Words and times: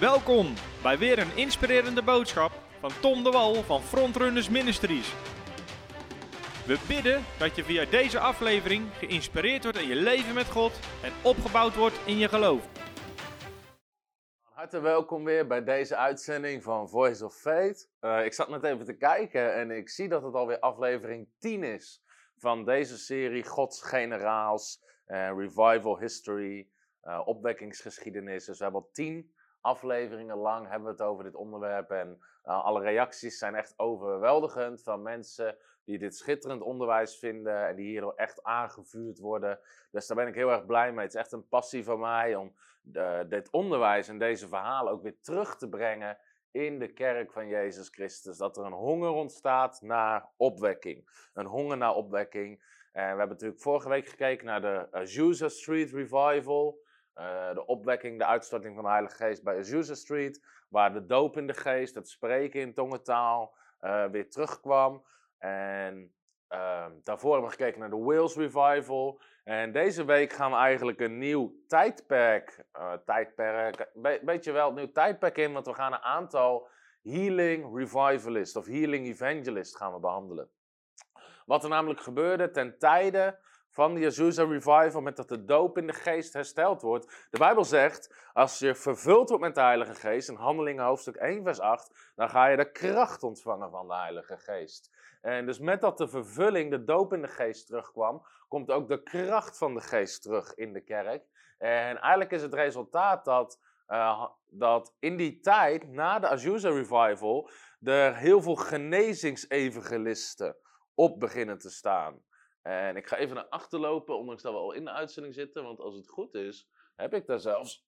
Welkom 0.00 0.54
bij 0.82 0.98
weer 0.98 1.18
een 1.18 1.36
inspirerende 1.36 2.02
boodschap 2.02 2.52
van 2.80 2.90
Tom 3.00 3.24
de 3.24 3.30
Wal 3.30 3.54
van 3.54 3.80
Frontrunners 3.80 4.48
Ministries. 4.48 5.14
We 6.66 6.84
bidden 6.88 7.24
dat 7.38 7.56
je 7.56 7.64
via 7.64 7.84
deze 7.84 8.18
aflevering 8.18 8.86
geïnspireerd 8.92 9.62
wordt 9.62 9.78
in 9.78 9.88
je 9.88 9.94
leven 9.94 10.34
met 10.34 10.46
God 10.46 10.72
en 11.02 11.12
opgebouwd 11.22 11.74
wordt 11.74 12.00
in 12.06 12.18
je 12.18 12.28
geloof. 12.28 12.68
Hartelijk 14.42 14.86
welkom 14.86 15.24
weer 15.24 15.46
bij 15.46 15.64
deze 15.64 15.96
uitzending 15.96 16.62
van 16.62 16.88
Voice 16.88 17.24
of 17.24 17.34
Faith. 17.34 17.90
Uh, 18.00 18.24
ik 18.24 18.32
zat 18.32 18.48
net 18.48 18.64
even 18.64 18.84
te 18.84 18.96
kijken 18.96 19.54
en 19.54 19.70
ik 19.70 19.88
zie 19.88 20.08
dat 20.08 20.22
het 20.22 20.34
alweer 20.34 20.58
aflevering 20.58 21.28
10 21.38 21.62
is 21.62 22.02
van 22.36 22.64
deze 22.64 22.98
serie 22.98 23.44
Gods 23.44 23.82
Generaals, 23.82 24.82
uh, 25.06 25.30
Revival 25.36 25.98
History, 25.98 26.68
uh, 27.04 27.20
opwekkingsgeschiedenis. 27.24 28.44
Dus 28.44 28.58
we 28.58 28.64
hebben 28.64 28.82
al 28.82 28.90
10 28.92 29.36
afleveringen 29.68 30.36
lang 30.36 30.68
hebben 30.68 30.84
we 30.84 30.90
het 30.90 31.02
over 31.02 31.24
dit 31.24 31.34
onderwerp. 31.34 31.90
En 31.90 32.18
uh, 32.44 32.64
alle 32.64 32.80
reacties 32.80 33.38
zijn 33.38 33.54
echt 33.54 33.74
overweldigend 33.76 34.82
van 34.82 35.02
mensen 35.02 35.56
die 35.84 35.98
dit 35.98 36.16
schitterend 36.16 36.62
onderwijs 36.62 37.18
vinden 37.18 37.66
en 37.66 37.76
die 37.76 37.86
hierdoor 37.86 38.14
echt 38.14 38.42
aangevuurd 38.42 39.18
worden. 39.18 39.58
Dus 39.90 40.06
daar 40.06 40.16
ben 40.16 40.26
ik 40.26 40.34
heel 40.34 40.50
erg 40.50 40.66
blij 40.66 40.92
mee. 40.92 41.04
Het 41.04 41.14
is 41.14 41.20
echt 41.20 41.32
een 41.32 41.48
passie 41.48 41.84
van 41.84 42.00
mij 42.00 42.34
om 42.34 42.54
uh, 42.92 43.20
dit 43.28 43.50
onderwijs 43.50 44.08
en 44.08 44.18
deze 44.18 44.48
verhalen 44.48 44.92
ook 44.92 45.02
weer 45.02 45.20
terug 45.20 45.56
te 45.56 45.68
brengen 45.68 46.18
in 46.50 46.78
de 46.78 46.92
kerk 46.92 47.32
van 47.32 47.48
Jezus 47.48 47.88
Christus. 47.88 48.36
Dat 48.36 48.56
er 48.56 48.64
een 48.64 48.72
honger 48.72 49.10
ontstaat 49.10 49.80
naar 49.82 50.28
opwekking. 50.36 51.08
Een 51.34 51.46
honger 51.46 51.76
naar 51.76 51.94
opwekking. 51.94 52.62
En 52.92 53.02
we 53.02 53.18
hebben 53.18 53.28
natuurlijk 53.28 53.60
vorige 53.60 53.88
week 53.88 54.08
gekeken 54.08 54.46
naar 54.46 54.60
de 54.60 54.88
Azusa 54.90 55.48
Street 55.48 55.90
Revival. 55.90 56.86
Uh, 57.18 57.54
de 57.54 57.66
opwekking, 57.66 58.18
de 58.18 58.26
uitstorting 58.26 58.74
van 58.74 58.84
de 58.84 58.90
Heilige 58.90 59.16
Geest 59.16 59.42
bij 59.42 59.58
Azusa 59.58 59.94
Street, 59.94 60.44
waar 60.68 60.92
de 60.92 61.06
doop 61.06 61.36
in 61.36 61.46
de 61.46 61.54
geest, 61.54 61.94
het 61.94 62.08
spreken 62.08 62.60
in 62.60 62.74
tongentaal 62.74 63.54
uh, 63.80 64.04
weer 64.04 64.30
terugkwam. 64.30 65.04
En 65.38 66.12
uh, 66.48 66.86
daarvoor 67.02 67.32
hebben 67.32 67.50
we 67.50 67.56
gekeken 67.56 67.80
naar 67.80 67.90
de 67.90 68.04
Wales 68.04 68.36
Revival. 68.36 69.20
En 69.44 69.72
deze 69.72 70.04
week 70.04 70.32
gaan 70.32 70.50
we 70.50 70.56
eigenlijk 70.56 71.00
een 71.00 71.18
nieuw 71.18 71.52
tijdperk, 71.66 72.64
uh, 72.76 72.92
tijdperk, 72.92 73.90
be 73.94 74.20
beetje 74.22 74.52
wel, 74.52 74.68
een 74.68 74.74
nieuw 74.74 74.92
tijdperk 74.92 75.36
in, 75.36 75.52
want 75.52 75.66
we 75.66 75.74
gaan 75.74 75.92
een 75.92 76.02
aantal 76.02 76.68
healing 77.02 77.76
revivalist 77.76 78.56
of 78.56 78.66
healing 78.66 79.06
evangelist 79.06 79.76
gaan 79.76 79.92
we 79.92 80.00
behandelen. 80.00 80.50
Wat 81.46 81.62
er 81.62 81.70
namelijk 81.70 82.00
gebeurde 82.00 82.50
ten 82.50 82.78
tijde 82.78 83.38
van 83.78 83.94
de 83.94 84.06
Azusa 84.06 84.44
Revival, 84.44 85.00
met 85.00 85.16
dat 85.16 85.28
de 85.28 85.44
doop 85.44 85.78
in 85.78 85.86
de 85.86 85.92
geest 85.92 86.32
hersteld 86.32 86.82
wordt. 86.82 87.26
De 87.30 87.38
Bijbel 87.38 87.64
zegt, 87.64 88.30
als 88.32 88.58
je 88.58 88.74
vervuld 88.74 89.28
wordt 89.28 89.44
met 89.44 89.54
de 89.54 89.60
Heilige 89.60 89.94
Geest, 89.94 90.28
in 90.28 90.34
Handelingen 90.34 90.84
hoofdstuk 90.84 91.16
1 91.16 91.42
vers 91.42 91.60
8, 91.60 92.12
dan 92.16 92.28
ga 92.28 92.46
je 92.46 92.56
de 92.56 92.72
kracht 92.72 93.22
ontvangen 93.22 93.70
van 93.70 93.88
de 93.88 93.94
Heilige 93.94 94.36
Geest. 94.36 94.90
En 95.20 95.46
dus 95.46 95.58
met 95.58 95.80
dat 95.80 95.98
de 95.98 96.08
vervulling, 96.08 96.70
de 96.70 96.84
doop 96.84 97.12
in 97.12 97.20
de 97.20 97.28
geest 97.28 97.66
terugkwam, 97.66 98.22
komt 98.48 98.70
ook 98.70 98.88
de 98.88 99.02
kracht 99.02 99.58
van 99.58 99.74
de 99.74 99.80
geest 99.80 100.22
terug 100.22 100.54
in 100.54 100.72
de 100.72 100.80
kerk. 100.80 101.24
En 101.58 101.98
eigenlijk 101.98 102.30
is 102.30 102.42
het 102.42 102.54
resultaat 102.54 103.24
dat, 103.24 103.60
uh, 103.88 104.26
dat 104.46 104.94
in 104.98 105.16
die 105.16 105.40
tijd, 105.40 105.88
na 105.88 106.18
de 106.18 106.28
Azusa 106.28 106.68
Revival, 106.68 107.50
er 107.82 108.16
heel 108.16 108.42
veel 108.42 108.56
genezingsevangelisten 108.56 110.56
op 110.94 111.20
beginnen 111.20 111.58
te 111.58 111.70
staan. 111.70 112.26
En 112.68 112.96
ik 112.96 113.06
ga 113.06 113.16
even 113.16 113.34
naar 113.34 113.48
achter 113.48 113.78
lopen, 113.78 114.18
ondanks 114.18 114.42
dat 114.42 114.52
we 114.52 114.58
al 114.58 114.72
in 114.72 114.84
de 114.84 114.90
uitzending 114.90 115.34
zitten. 115.34 115.62
Want 115.62 115.80
als 115.80 115.94
het 115.94 116.08
goed 116.08 116.34
is, 116.34 116.68
heb 116.96 117.14
ik 117.14 117.26
daar 117.26 117.40
zelfs 117.40 117.86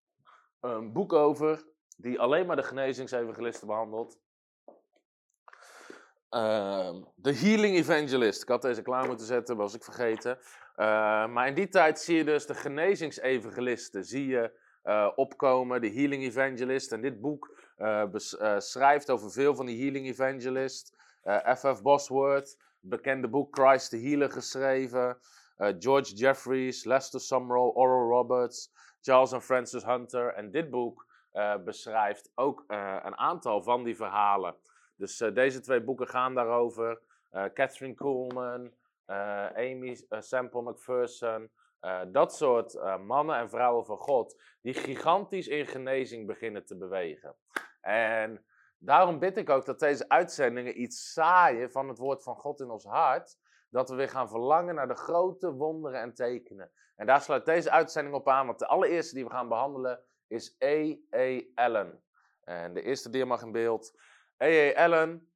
een 0.61 0.93
boek 0.93 1.13
over. 1.13 1.65
Die 1.97 2.21
alleen 2.21 2.47
maar 2.47 2.57
de 2.57 2.63
genezingsevangelisten 2.63 3.67
behandelt. 3.67 4.19
Uh, 6.31 6.95
de 7.15 7.35
Healing 7.35 7.77
Evangelist. 7.77 8.43
Ik 8.43 8.49
had 8.49 8.63
deze 8.63 8.83
klaar 8.83 9.07
moeten 9.07 9.27
zetten, 9.27 9.57
was 9.57 9.75
ik 9.75 9.85
vergeten. 9.85 10.39
Uh, 10.77 11.27
maar 11.27 11.47
in 11.47 11.55
die 11.55 11.69
tijd 11.69 12.01
zie 12.01 12.17
je 12.17 12.25
dus 12.25 12.47
de 12.47 12.55
genezingsevangelisten 12.55 14.05
zie 14.05 14.27
je, 14.27 14.53
uh, 14.85 15.11
opkomen. 15.15 15.81
De 15.81 15.93
Healing 15.93 16.23
Evangelist. 16.23 16.93
En 16.93 17.01
dit 17.01 17.21
boek 17.21 17.59
uh, 17.79 18.05
schrijft 18.59 19.11
over 19.11 19.31
veel 19.31 19.55
van 19.55 19.67
die 19.67 19.83
Healing 19.83 20.07
Evangelists. 20.07 20.93
F.F. 21.55 21.83
Bosworth 21.83 22.57
bekende 22.81 23.29
boek 23.29 23.57
Christ 23.59 23.91
the 23.91 23.99
Healer 23.99 24.31
geschreven. 24.31 25.19
Uh, 25.59 25.73
George 25.79 26.15
Jeffries, 26.15 26.85
Lester 26.85 27.21
Sumrall, 27.21 27.73
Oral 27.75 28.09
Roberts, 28.09 28.71
Charles 29.01 29.33
and 29.33 29.45
Francis 29.45 29.85
Hunter. 29.85 30.35
En 30.35 30.51
dit 30.51 30.71
boek 30.71 31.07
uh, 31.33 31.57
beschrijft 31.65 32.33
ook 32.35 32.65
uh, 32.69 32.97
een 33.03 33.17
aantal 33.17 33.63
van 33.63 33.85
die 33.85 33.97
verhalen. 33.97 34.57
Dus 34.97 35.17
deze 35.17 35.61
twee 35.61 35.83
boeken 35.83 36.09
gaan 36.09 36.35
daarover. 36.35 37.01
Catherine 37.55 37.95
Kuhlman, 37.95 38.73
Amy 39.55 40.01
Semple 40.09 40.63
McPherson. 40.63 41.51
dat 42.13 42.35
soort 42.35 42.99
mannen 43.07 43.37
en 43.37 43.49
vrouwen 43.49 43.85
van 43.85 43.97
God, 43.97 44.43
die 44.61 44.75
gigantisch 44.75 45.49
in 45.49 45.67
genezing 45.67 46.27
beginnen 46.27 46.65
te 46.65 46.77
bewegen. 46.77 47.37
En 47.81 48.45
Daarom 48.83 49.19
bid 49.19 49.37
ik 49.37 49.51
ook 49.51 49.65
dat 49.65 49.79
deze 49.79 50.09
uitzendingen 50.09 50.81
iets 50.81 51.13
zaaien 51.13 51.71
van 51.71 51.89
het 51.89 51.99
woord 51.99 52.23
van 52.23 52.37
God 52.37 52.61
in 52.61 52.71
ons 52.71 52.85
hart. 52.85 53.39
Dat 53.71 53.89
we 53.89 53.95
weer 53.95 54.09
gaan 54.09 54.29
verlangen 54.29 54.75
naar 54.75 54.89
de 54.89 54.95
grote 54.95 55.53
wonderen 55.53 56.01
en 56.01 56.15
tekenen. 56.15 56.71
En 56.97 57.07
daar 57.07 57.21
sluit 57.21 57.45
deze 57.45 57.71
uitzending 57.71 58.15
op 58.15 58.29
aan, 58.29 58.47
want 58.47 58.59
de 58.59 58.67
allereerste 58.67 59.15
die 59.15 59.25
we 59.25 59.31
gaan 59.31 59.49
behandelen 59.49 60.01
is 60.27 60.57
A.A. 60.65 61.41
Allen. 61.55 62.03
En 62.45 62.75
de 62.75 62.83
eerste 62.83 63.11
die 63.11 63.25
mag 63.25 63.43
in 63.43 63.53
beeld. 63.53 63.99
A.A. 64.43 64.85
Allen, 64.85 65.33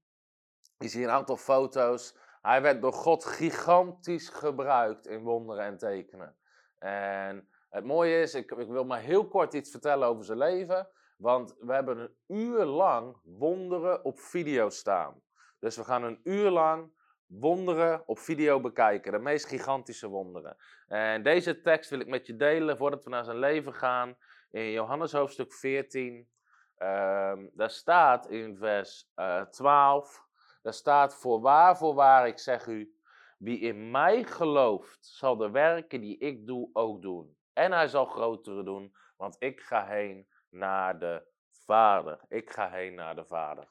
je 0.78 0.88
ziet 0.88 1.04
een 1.04 1.10
aantal 1.10 1.36
foto's. 1.36 2.16
Hij 2.42 2.62
werd 2.62 2.82
door 2.82 2.92
God 2.92 3.24
gigantisch 3.24 4.28
gebruikt 4.28 5.06
in 5.06 5.22
wonderen 5.22 5.64
en 5.64 5.78
tekenen. 5.78 6.36
En 6.78 7.48
het 7.70 7.84
mooie 7.84 8.20
is, 8.20 8.34
ik, 8.34 8.50
ik 8.50 8.68
wil 8.68 8.84
maar 8.84 9.00
heel 9.00 9.28
kort 9.28 9.54
iets 9.54 9.70
vertellen 9.70 10.08
over 10.08 10.24
zijn 10.24 10.38
leven. 10.38 10.88
Want 11.24 11.56
we 11.58 11.72
hebben 11.72 11.98
een 11.98 12.16
uur 12.26 12.64
lang 12.64 13.16
wonderen 13.22 14.04
op 14.04 14.18
video 14.18 14.68
staan. 14.68 15.22
Dus 15.58 15.76
we 15.76 15.84
gaan 15.84 16.02
een 16.02 16.20
uur 16.24 16.50
lang 16.50 16.92
wonderen 17.26 18.08
op 18.08 18.18
video 18.18 18.60
bekijken. 18.60 19.12
De 19.12 19.18
meest 19.18 19.46
gigantische 19.46 20.08
wonderen. 20.08 20.56
En 20.86 21.22
deze 21.22 21.60
tekst 21.60 21.90
wil 21.90 22.00
ik 22.00 22.06
met 22.06 22.26
je 22.26 22.36
delen 22.36 22.76
voordat 22.76 23.04
we 23.04 23.10
naar 23.10 23.24
zijn 23.24 23.38
leven 23.38 23.74
gaan. 23.74 24.16
In 24.50 24.70
Johannes 24.70 25.12
hoofdstuk 25.12 25.52
14. 25.52 26.14
Um, 26.14 27.50
daar 27.54 27.70
staat 27.70 28.28
in 28.28 28.56
vers 28.56 29.10
uh, 29.16 29.40
12. 29.40 30.26
Daar 30.62 30.72
staat: 30.72 31.16
Voorwaar, 31.16 31.76
voorwaar, 31.76 32.26
ik 32.26 32.38
zeg 32.38 32.66
u. 32.66 32.94
Wie 33.38 33.60
in 33.60 33.90
mij 33.90 34.24
gelooft, 34.24 35.06
zal 35.06 35.36
de 35.36 35.50
werken 35.50 36.00
die 36.00 36.18
ik 36.18 36.46
doe 36.46 36.70
ook 36.72 37.02
doen. 37.02 37.36
En 37.52 37.72
hij 37.72 37.88
zal 37.88 38.04
grotere 38.04 38.64
doen, 38.64 38.94
want 39.16 39.36
ik 39.38 39.60
ga 39.60 39.86
heen 39.86 40.32
naar 40.54 40.98
de 40.98 41.26
Vader. 41.50 42.20
Ik 42.28 42.50
ga 42.50 42.70
heen 42.70 42.94
naar 42.94 43.14
de 43.14 43.24
Vader. 43.24 43.68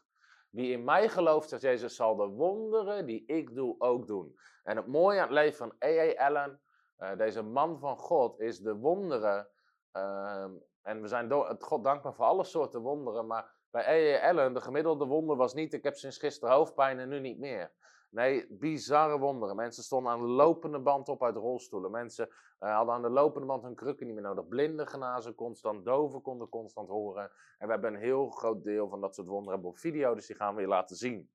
Wie 0.49 0.71
in 0.71 0.83
mij 0.83 1.09
gelooft, 1.09 1.49
zegt 1.49 1.61
Jezus, 1.61 1.95
zal 1.95 2.15
de 2.15 2.27
wonderen 2.27 3.05
die 3.05 3.25
ik 3.25 3.55
doe 3.55 3.75
ook 3.79 4.07
doen. 4.07 4.39
En 4.63 4.75
het 4.75 4.87
mooie 4.87 5.19
aan 5.19 5.25
het 5.25 5.33
leven 5.33 5.57
van 5.57 5.75
A.A. 5.83 6.25
Allen, 6.27 6.61
uh, 6.97 7.17
deze 7.17 7.41
man 7.41 7.79
van 7.79 7.97
God, 7.97 8.39
is 8.39 8.59
de 8.59 8.75
wonderen. 8.75 9.47
Uh, 9.93 10.45
en 10.81 11.01
we 11.01 11.07
zijn 11.07 11.31
het 11.31 11.63
God 11.63 11.83
dankbaar 11.83 12.13
voor 12.13 12.25
alle 12.25 12.43
soorten 12.43 12.81
wonderen. 12.81 13.27
Maar 13.27 13.55
bij 13.71 14.17
A.A. 14.19 14.29
Allen, 14.29 14.53
de 14.53 14.61
gemiddelde 14.61 15.05
wonder 15.05 15.35
was 15.35 15.53
niet: 15.53 15.73
ik 15.73 15.83
heb 15.83 15.95
sinds 15.95 16.17
gisteren 16.17 16.55
hoofdpijn 16.55 16.99
en 16.99 17.09
nu 17.09 17.19
niet 17.19 17.39
meer. 17.39 17.71
Nee, 18.13 18.45
bizarre 18.49 19.19
wonderen. 19.19 19.55
Mensen 19.55 19.83
stonden 19.83 20.11
aan 20.11 20.19
de 20.19 20.27
lopende 20.27 20.79
band 20.79 21.09
op 21.09 21.23
uit 21.23 21.35
rolstoelen. 21.35 21.91
Mensen 21.91 22.29
uh, 22.59 22.75
hadden 22.75 22.95
aan 22.95 23.01
de 23.01 23.09
lopende 23.09 23.47
band 23.47 23.63
hun 23.63 23.75
krukken 23.75 24.05
niet 24.05 24.15
meer 24.15 24.23
nodig. 24.23 24.47
Blinden 24.47 24.87
genazen 24.87 25.35
constant, 25.35 25.85
doven 25.85 26.21
konden 26.21 26.49
constant 26.49 26.89
horen. 26.89 27.31
En 27.57 27.67
we 27.67 27.73
hebben 27.73 27.93
een 27.93 27.99
heel 27.99 28.29
groot 28.29 28.63
deel 28.63 28.89
van 28.89 29.01
dat 29.01 29.15
soort 29.15 29.27
wonderen 29.27 29.63
op 29.63 29.77
video, 29.77 30.15
dus 30.15 30.25
die 30.25 30.35
gaan 30.35 30.55
we 30.55 30.61
je 30.61 30.67
laten 30.67 30.95
zien. 30.95 31.29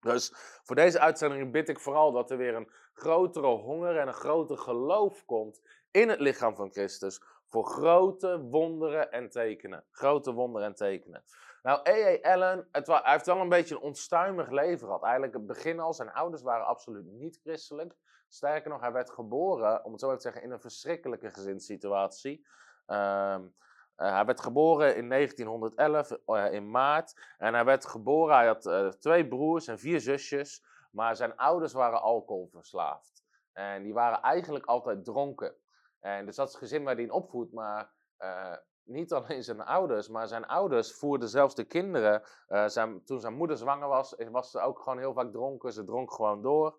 Dus 0.00 0.32
voor 0.62 0.76
deze 0.76 1.00
uitzending 1.00 1.52
bid 1.52 1.68
ik 1.68 1.80
vooral 1.80 2.12
dat 2.12 2.30
er 2.30 2.36
weer 2.36 2.54
een 2.54 2.70
grotere 2.92 3.46
honger 3.46 3.98
en 3.98 4.06
een 4.06 4.14
groter 4.14 4.58
geloof 4.58 5.24
komt 5.24 5.60
in 5.90 6.08
het 6.08 6.20
lichaam 6.20 6.56
van 6.56 6.70
Christus. 6.70 7.22
Voor 7.46 7.64
grote 7.64 8.40
wonderen 8.40 9.12
en 9.12 9.30
tekenen. 9.30 9.84
Grote 9.90 10.32
wonderen 10.32 10.68
en 10.68 10.74
tekenen. 10.74 11.24
Nou, 11.62 11.88
A.A. 11.88 12.32
Allen, 12.32 12.68
hij 12.70 13.00
heeft 13.02 13.26
wel 13.26 13.40
een 13.40 13.48
beetje 13.48 13.74
een 13.74 13.80
onstuimig 13.80 14.50
leven 14.50 14.86
gehad. 14.86 15.02
Eigenlijk 15.02 15.34
het 15.34 15.46
begin 15.46 15.80
al, 15.80 15.92
zijn 15.92 16.12
ouders 16.12 16.42
waren 16.42 16.66
absoluut 16.66 17.04
niet 17.04 17.40
christelijk. 17.42 17.94
Sterker 18.28 18.70
nog, 18.70 18.80
hij 18.80 18.92
werd 18.92 19.10
geboren, 19.10 19.84
om 19.84 19.92
het 19.92 20.00
zo 20.00 20.14
te 20.14 20.20
zeggen, 20.20 20.42
in 20.42 20.50
een 20.50 20.60
verschrikkelijke 20.60 21.30
gezinssituatie. 21.30 22.46
Um, 22.86 23.54
uh, 23.96 24.12
hij 24.12 24.24
werd 24.24 24.40
geboren 24.40 24.96
in 24.96 25.08
1911, 25.08 26.10
uh, 26.26 26.52
in 26.52 26.70
maart. 26.70 27.34
En 27.38 27.54
hij 27.54 27.64
werd 27.64 27.86
geboren, 27.86 28.36
hij 28.36 28.46
had 28.46 28.66
uh, 28.66 28.88
twee 28.88 29.28
broers 29.28 29.66
en 29.66 29.78
vier 29.78 30.00
zusjes. 30.00 30.64
Maar 30.90 31.16
zijn 31.16 31.36
ouders 31.36 31.72
waren 31.72 32.02
alcoholverslaafd. 32.02 33.24
En 33.52 33.82
die 33.82 33.92
waren 33.92 34.20
eigenlijk 34.20 34.66
altijd 34.66 35.04
dronken. 35.04 35.56
En 36.00 36.26
dus 36.26 36.36
dat 36.36 36.46
is 36.46 36.52
het 36.52 36.62
gezin 36.62 36.84
waar 36.84 36.94
hij 36.94 37.02
in 37.02 37.10
opvoedt. 37.10 37.52
Maar 37.52 37.92
eh, 38.16 38.56
niet 38.84 39.12
alleen 39.12 39.42
zijn 39.42 39.60
ouders, 39.60 40.08
maar 40.08 40.28
zijn 40.28 40.46
ouders 40.46 40.92
voerden 40.92 41.28
zelfs 41.28 41.54
de 41.54 41.64
kinderen. 41.64 42.22
eh, 42.48 42.66
toen 43.04 43.20
zijn 43.20 43.34
moeder 43.34 43.56
zwanger 43.56 43.88
was, 43.88 44.14
was 44.30 44.50
ze 44.50 44.60
ook 44.60 44.78
gewoon 44.78 44.98
heel 44.98 45.12
vaak 45.12 45.32
dronken. 45.32 45.72
Ze 45.72 45.84
dronk 45.84 46.12
gewoon 46.12 46.42
door. 46.42 46.78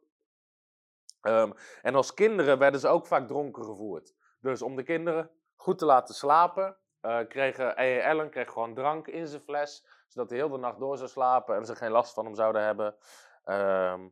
Ehm, 1.21 1.51
en 1.81 1.95
als 1.95 2.13
kinderen 2.13 2.57
werden 2.57 2.79
ze 2.79 2.87
ook 2.87 3.07
vaak 3.07 3.27
dronken 3.27 3.63
gevoerd. 3.63 4.13
Dus 4.41 4.61
om 4.61 4.75
de 4.75 4.83
kinderen 4.83 5.29
goed 5.55 5.77
te 5.77 5.85
laten 5.85 6.15
slapen, 6.15 6.77
eh 7.01 7.19
kregen 7.27 7.77
E.E. 7.77 8.09
Allen 8.09 8.29
kreeg 8.29 8.51
gewoon 8.51 8.73
drank 8.73 9.07
in 9.07 9.27
zijn 9.27 9.41
fles, 9.41 9.85
zodat 10.07 10.29
hij 10.29 10.39
heel 10.39 10.49
de 10.49 10.57
nacht 10.57 10.79
door 10.79 10.97
zou 10.97 11.09
slapen 11.09 11.55
en 11.55 11.65
ze 11.65 11.75
geen 11.75 11.91
last 11.91 12.13
van 12.13 12.25
hem 12.25 12.35
zouden 12.35 12.63
hebben. 12.63 12.95
Ehm, 13.43 14.07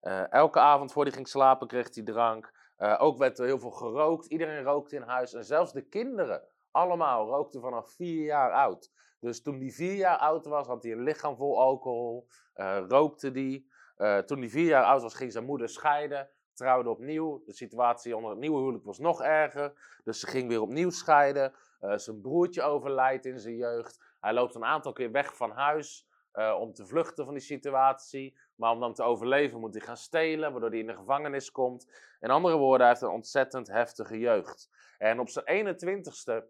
eh, 0.00 0.32
elke 0.32 0.58
avond 0.58 0.92
voor 0.92 1.02
hij 1.02 1.12
ging 1.12 1.28
slapen 1.28 1.66
kreeg 1.66 1.94
hij 1.94 2.04
drank. 2.04 2.52
Ook 2.98 3.18
werd 3.18 3.38
er 3.38 3.44
heel 3.44 3.58
veel 3.58 3.70
gerookt. 3.70 4.26
Iedereen 4.26 4.62
rookte 4.62 4.96
in 4.96 5.02
huis. 5.02 5.34
En 5.34 5.44
zelfs 5.44 5.72
de 5.72 5.82
kinderen, 5.82 6.42
allemaal, 6.72 7.26
rookten 7.26 7.60
vanaf 7.60 7.90
vier 7.90 8.24
jaar 8.24 8.52
oud. 8.52 8.90
Dus 9.22 9.42
toen 9.42 9.60
hij 9.60 9.70
vier 9.70 9.94
jaar 9.94 10.18
oud 10.18 10.46
was, 10.46 10.66
had 10.66 10.82
hij 10.82 10.92
een 10.92 11.02
lichaam 11.02 11.36
vol 11.36 11.60
alcohol. 11.60 12.26
eh, 12.52 12.84
rookte 12.88 13.30
die. 13.30 13.70
Eh, 13.96 14.18
toen 14.18 14.38
hij 14.38 14.48
vier 14.48 14.66
jaar 14.66 14.84
oud 14.84 15.02
was, 15.02 15.14
ging 15.14 15.32
zijn 15.32 15.44
moeder 15.44 15.68
scheiden. 15.68 16.30
Trouwde 16.52 16.90
opnieuw. 16.90 17.42
De 17.44 17.52
situatie 17.52 18.16
onder 18.16 18.30
het 18.30 18.38
nieuwe 18.38 18.58
huwelijk 18.58 18.84
was 18.84 18.98
nog 18.98 19.22
erger. 19.22 19.98
Dus 20.04 20.20
ze 20.20 20.26
ging 20.26 20.48
weer 20.48 20.60
opnieuw 20.60 20.90
scheiden. 20.90 21.54
Eh, 21.80 21.96
zijn 21.96 22.20
broertje 22.20 22.62
overlijdt 22.62 23.26
in 23.26 23.38
zijn 23.38 23.56
jeugd. 23.56 24.04
Hij 24.20 24.32
loopt 24.32 24.54
een 24.54 24.64
aantal 24.64 24.92
keer 24.92 25.10
weg 25.10 25.36
van 25.36 25.50
huis 25.50 26.10
om 26.58 26.72
te 26.72 26.86
vluchten 26.86 27.24
van 27.24 27.34
die 27.34 27.42
situatie. 27.42 28.38
Maar 28.54 28.70
om 28.72 28.80
dan 28.80 28.94
te 28.94 29.02
overleven 29.02 29.60
moet 29.60 29.74
hij 29.74 29.82
gaan 29.86 29.96
stelen, 29.96 30.50
waardoor 30.52 30.70
hij 30.70 30.78
in 30.78 30.86
de 30.86 30.94
gevangenis 30.94 31.50
komt. 31.50 31.92
In 32.20 32.30
andere 32.30 32.56
woorden, 32.56 32.80
hij 32.80 32.88
heeft 32.88 33.02
een 33.02 33.08
ontzettend 33.08 33.68
heftige 33.68 34.18
jeugd. 34.18 34.70
En 34.98 35.20
op 35.20 35.28
zijn 35.28 35.44
21ste 35.46 36.44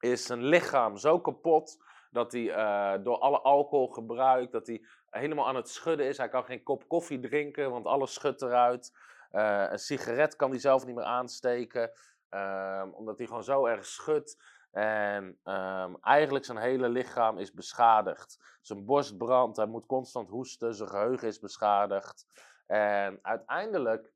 is 0.00 0.26
zijn 0.26 0.44
lichaam 0.44 0.96
zo 0.96 1.20
kapot 1.20 1.78
dat 2.10 2.32
hij 2.32 2.50
eh, 2.50 3.04
door 3.04 3.18
alle 3.18 3.40
alcoholgebruik, 3.40 4.50
dat 4.50 4.66
hij 4.66 4.84
helemaal 5.10 5.46
aan 5.46 5.56
het 5.56 5.68
schudden 5.68 6.06
is. 6.06 6.18
Hij 6.18 6.28
kan 6.28 6.44
geen 6.44 6.62
kop 6.62 6.88
koffie 6.88 7.20
drinken, 7.20 7.70
want 7.70 7.86
alles 7.86 8.14
schudt 8.14 8.42
eruit. 8.42 8.92
Eh, 9.30 9.66
een 9.70 9.78
sigaret 9.78 10.36
kan 10.36 10.50
hij 10.50 10.58
zelf 10.58 10.86
niet 10.86 10.94
meer 10.94 11.04
aansteken, 11.04 11.90
ehm, 12.28 12.88
omdat 12.90 13.18
hij 13.18 13.26
gewoon 13.26 13.44
zo 13.44 13.66
erg 13.66 13.86
schudt. 13.86 14.56
En 14.70 15.38
ehm, 15.42 15.94
eigenlijk 16.00 16.44
zijn 16.44 16.58
hele 16.58 16.88
lichaam 16.88 17.38
is 17.38 17.52
beschadigd. 17.52 18.58
Zijn 18.62 18.84
borst 18.84 19.16
brandt, 19.16 19.56
hij 19.56 19.66
moet 19.66 19.86
constant 19.86 20.28
hoesten, 20.28 20.74
zijn 20.74 20.88
geheugen 20.88 21.28
is 21.28 21.38
beschadigd. 21.38 22.26
En 22.66 23.18
uiteindelijk 23.22 24.12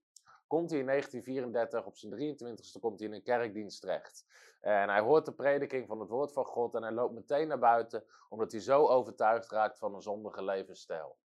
komt 0.53 0.71
hij 0.71 0.79
in 0.79 0.87
1934, 0.87 1.87
op 1.87 1.97
zijn 1.97 2.13
23ste, 2.13 2.81
komt 2.81 2.99
hij 2.99 3.09
in 3.09 3.15
een 3.15 3.23
kerkdienst 3.23 3.81
terecht. 3.81 4.27
En 4.61 4.89
hij 4.89 5.01
hoort 5.01 5.25
de 5.25 5.33
prediking 5.33 5.87
van 5.87 6.01
het 6.01 6.09
woord 6.09 6.33
van 6.33 6.45
God 6.45 6.75
en 6.75 6.83
hij 6.83 6.93
loopt 6.93 7.15
meteen 7.15 7.49
naar 7.49 7.59
buiten, 7.59 8.05
omdat 8.29 8.53
hij 8.53 8.61
zo 8.61 8.87
overtuigd 8.87 9.51
raakt 9.51 9.79
van 9.79 9.95
een 9.95 10.03
zondige 10.03 10.45
levensstijl. 10.45 11.17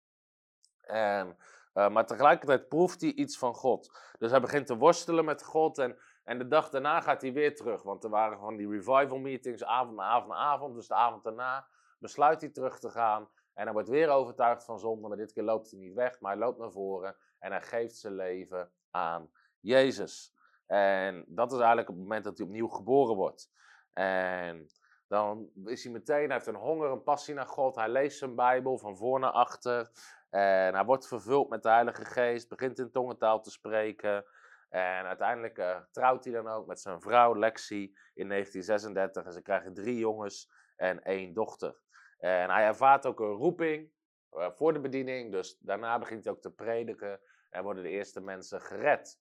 En, 0.80 1.36
eh, 1.72 1.88
maar 1.88 2.06
tegelijkertijd 2.06 2.68
proeft 2.68 3.00
hij 3.00 3.12
iets 3.12 3.38
van 3.38 3.54
God. 3.54 3.90
Dus 4.18 4.30
hij 4.30 4.40
begint 4.40 4.66
te 4.66 4.76
worstelen 4.76 5.24
met 5.24 5.44
God 5.44 5.78
en, 5.78 5.98
en 6.24 6.38
de 6.38 6.48
dag 6.48 6.70
daarna 6.70 7.00
gaat 7.00 7.22
hij 7.22 7.32
weer 7.32 7.56
terug. 7.56 7.82
Want 7.82 8.04
er 8.04 8.10
waren 8.10 8.38
gewoon 8.38 8.56
die 8.56 8.68
revival 8.68 9.18
meetings, 9.18 9.64
avond 9.64 9.96
na 9.96 10.02
avond 10.02 10.28
na 10.28 10.36
avond. 10.36 10.74
Dus 10.74 10.88
de 10.88 10.94
avond 10.94 11.24
daarna 11.24 11.66
besluit 11.98 12.40
hij 12.40 12.50
terug 12.50 12.78
te 12.78 12.90
gaan. 12.90 13.28
En 13.54 13.64
hij 13.64 13.72
wordt 13.72 13.88
weer 13.88 14.08
overtuigd 14.08 14.64
van 14.64 14.78
zonde, 14.78 15.08
maar 15.08 15.16
dit 15.16 15.32
keer 15.32 15.42
loopt 15.42 15.70
hij 15.70 15.80
niet 15.80 15.94
weg, 15.94 16.20
maar 16.20 16.32
hij 16.32 16.40
loopt 16.40 16.58
naar 16.58 16.72
voren 16.72 17.16
en 17.38 17.50
hij 17.50 17.62
geeft 17.62 17.96
zijn 17.96 18.14
leven 18.14 18.70
aan 18.98 19.30
Jezus. 19.60 20.34
En 20.66 21.24
dat 21.28 21.52
is 21.52 21.58
eigenlijk 21.58 21.88
het 21.88 21.98
moment 21.98 22.24
dat 22.24 22.38
hij 22.38 22.46
opnieuw 22.46 22.68
geboren 22.68 23.16
wordt. 23.16 23.50
En 23.92 24.66
dan 25.08 25.50
is 25.64 25.82
hij 25.84 25.92
meteen, 25.92 26.24
hij 26.24 26.32
heeft 26.32 26.46
een 26.46 26.54
honger, 26.54 26.90
een 26.90 27.02
passie 27.02 27.34
naar 27.34 27.46
God. 27.46 27.74
Hij 27.74 27.88
leest 27.88 28.18
zijn 28.18 28.34
Bijbel 28.34 28.78
van 28.78 28.96
voor 28.96 29.20
naar 29.20 29.30
achter. 29.30 29.90
En 30.30 30.74
hij 30.74 30.84
wordt 30.84 31.08
vervuld 31.08 31.48
met 31.48 31.62
de 31.62 31.68
Heilige 31.68 32.04
Geest, 32.04 32.48
begint 32.48 32.78
in 32.78 32.90
tongentaal 32.90 33.40
te 33.40 33.50
spreken. 33.50 34.24
En 34.68 35.06
uiteindelijk 35.06 35.58
eh, 35.58 35.80
trouwt 35.90 36.24
hij 36.24 36.32
dan 36.32 36.48
ook 36.48 36.66
met 36.66 36.80
zijn 36.80 37.00
vrouw 37.00 37.36
Lexi 37.38 37.82
in 38.14 38.28
1936. 38.28 39.24
En 39.24 39.32
ze 39.32 39.42
krijgen 39.42 39.74
drie 39.74 39.98
jongens 39.98 40.50
en 40.76 41.02
één 41.02 41.32
dochter. 41.34 41.80
En 42.18 42.50
hij 42.50 42.64
ervaart 42.64 43.06
ook 43.06 43.20
een 43.20 43.32
roeping 43.32 43.90
eh, 44.30 44.50
voor 44.50 44.72
de 44.72 44.80
bediening. 44.80 45.32
Dus 45.32 45.58
daarna 45.58 45.98
begint 45.98 46.24
hij 46.24 46.32
ook 46.32 46.40
te 46.40 46.52
prediken 46.52 47.20
en 47.50 47.62
worden 47.62 47.82
de 47.82 47.88
eerste 47.88 48.20
mensen 48.20 48.60
gered. 48.60 49.20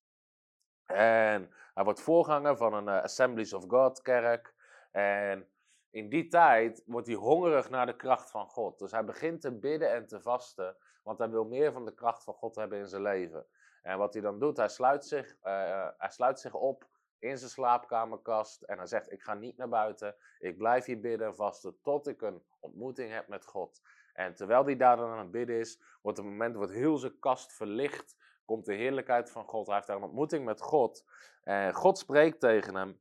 En 0.85 1.51
hij 1.73 1.83
wordt 1.83 2.01
voorganger 2.01 2.57
van 2.57 2.73
een 2.73 2.87
eh, 2.87 3.03
Assemblies 3.03 3.53
of 3.53 3.63
God 3.67 4.01
kerk. 4.01 4.53
En 4.91 5.49
in 5.89 6.09
die 6.09 6.27
tijd 6.27 6.83
wordt 6.85 7.07
hij 7.07 7.15
hongerig 7.15 7.69
naar 7.69 7.85
de 7.85 7.95
kracht 7.95 8.31
van 8.31 8.47
God. 8.47 8.79
Dus 8.79 8.91
hij 8.91 9.05
begint 9.05 9.41
te 9.41 9.59
bidden 9.59 9.91
en 9.91 10.07
te 10.07 10.21
vasten, 10.21 10.77
want 11.03 11.19
hij 11.19 11.29
wil 11.29 11.45
meer 11.45 11.71
van 11.71 11.85
de 11.85 11.93
kracht 11.93 12.23
van 12.23 12.33
God 12.33 12.55
hebben 12.55 12.79
in 12.79 12.87
zijn 12.87 13.01
leven. 13.01 13.47
En 13.81 13.97
wat 13.97 14.13
hij 14.13 14.21
dan 14.21 14.39
doet, 14.39 14.57
hij 14.57 14.69
sluit 14.69 15.05
zich, 15.05 15.37
eh, 15.41 15.87
hij 15.97 16.09
sluit 16.09 16.39
zich 16.39 16.53
op 16.53 16.87
in 17.19 17.37
zijn 17.37 17.49
slaapkamerkast 17.49 18.61
en 18.61 18.77
hij 18.77 18.87
zegt: 18.87 19.11
Ik 19.11 19.21
ga 19.21 19.33
niet 19.33 19.57
naar 19.57 19.69
buiten, 19.69 20.15
ik 20.39 20.57
blijf 20.57 20.85
hier 20.85 20.99
bidden 20.99 21.27
en 21.27 21.35
vasten 21.35 21.81
tot 21.81 22.07
ik 22.07 22.21
een 22.21 22.43
ontmoeting 22.59 23.11
heb 23.11 23.27
met 23.27 23.45
God. 23.45 23.81
En 24.17 24.35
terwijl 24.35 24.65
hij 24.65 24.75
daar 24.75 24.97
dan 24.97 25.09
aan 25.09 25.19
het 25.19 25.31
bidden 25.31 25.59
is, 25.59 25.81
wordt 26.01 26.17
het 26.17 26.27
moment 26.27 26.55
wordt 26.55 26.71
heel 26.71 26.97
zijn 26.97 27.19
kast 27.19 27.53
verlicht, 27.53 28.17
komt 28.45 28.65
de 28.65 28.73
heerlijkheid 28.73 29.31
van 29.31 29.45
God. 29.45 29.65
Hij 29.65 29.75
heeft 29.75 29.87
daar 29.87 29.95
een 29.97 30.03
ontmoeting 30.03 30.45
met 30.45 30.61
God. 30.61 31.05
En 31.43 31.73
God 31.73 31.97
spreekt 31.97 32.39
tegen 32.39 32.75
hem, 32.75 32.99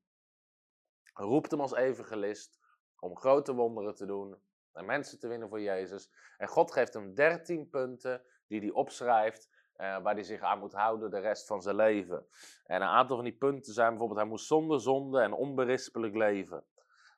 roept 1.15 1.51
hem 1.51 1.61
als 1.61 1.75
evangelist 1.75 2.61
om 2.99 3.17
grote 3.17 3.55
wonderen 3.55 3.95
te 3.95 4.07
doen 4.07 4.41
en 4.73 4.85
mensen 4.85 5.19
te 5.19 5.29
winnen 5.29 5.49
voor 5.49 5.61
Jezus. 5.61 6.11
En 6.39 6.49
God 6.49 6.73
geeft 6.73 6.95
hem 6.95 7.15
13 7.15 7.71
punten 7.71 8.23
die 8.47 8.61
hij 8.61 8.71
opschrijft, 8.71 9.51
eh, 9.73 10.03
waar 10.03 10.15
hij 10.15 10.23
zich 10.23 10.41
aan 10.41 10.59
moet 10.59 10.73
houden 10.73 11.11
de 11.11 11.19
rest 11.19 11.47
van 11.47 11.63
zijn 11.63 11.77
leven. 11.77 12.27
En 12.65 12.83
een 12.83 12.89
aantal 12.89 13.17
van 13.17 13.25
die 13.25 13.37
punten 13.37 13.73
zijn 13.73 13.89
bijvoorbeeld, 13.89 14.21
hij 14.21 14.29
moest 14.29 14.47
zonder 14.47 14.81
zonde 14.81 15.21
en 15.21 15.33
onberispelijk 15.33 16.15
leven. 16.15 16.65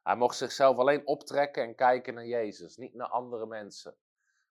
Hij 0.08 0.16
mocht 0.16 0.37
zichzelf 0.37 0.78
alleen 0.78 1.06
optrekken 1.06 1.62
en 1.62 1.75
kijken 1.75 2.14
naar 2.14 2.26
Jezus, 2.26 2.76
niet 2.76 2.94
naar 2.94 3.08
andere 3.08 3.46
mensen. 3.46 3.96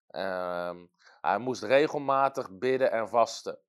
Ehm, 0.08 0.86
hij 1.22 1.38
moest 1.38 1.64
regelmatig 1.64 2.52
bidden 2.52 2.92
en 2.92 3.10
vasten. 3.10 3.60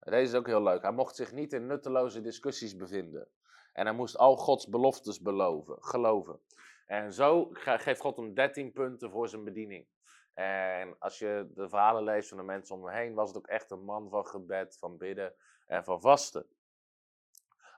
Deze 0.00 0.22
is 0.22 0.34
ook 0.34 0.46
heel 0.46 0.62
leuk. 0.62 0.82
Hij 0.82 0.92
mocht 0.92 1.16
zich 1.16 1.32
niet 1.32 1.52
in 1.52 1.66
nutteloze 1.66 2.20
discussies 2.20 2.76
bevinden. 2.76 3.28
En 3.72 3.86
hij 3.86 3.94
moest 3.94 4.16
al 4.16 4.36
Gods 4.36 4.68
beloftes 4.68 5.20
beloven, 5.20 5.76
geloven. 5.80 6.40
En 6.86 7.12
zo 7.12 7.48
ge- 7.52 7.78
geeft 7.78 8.00
God 8.00 8.16
hem 8.16 8.34
13 8.34 8.72
punten 8.72 9.10
voor 9.10 9.28
zijn 9.28 9.44
bediening. 9.44 9.88
En 10.34 10.96
als 10.98 11.18
je 11.18 11.50
de 11.54 11.68
verhalen 11.68 12.04
leest 12.04 12.28
van 12.28 12.38
de 12.38 12.44
mensen 12.44 12.76
om 12.76 12.86
hem 12.86 12.94
heen, 12.96 13.14
was 13.14 13.28
het 13.28 13.36
ook 13.36 13.46
echt 13.46 13.70
een 13.70 13.84
man 13.84 14.08
van 14.10 14.26
gebed, 14.26 14.76
van 14.78 14.96
bidden 14.96 15.34
en 15.66 15.84
van 15.84 16.00
vasten. 16.00 16.46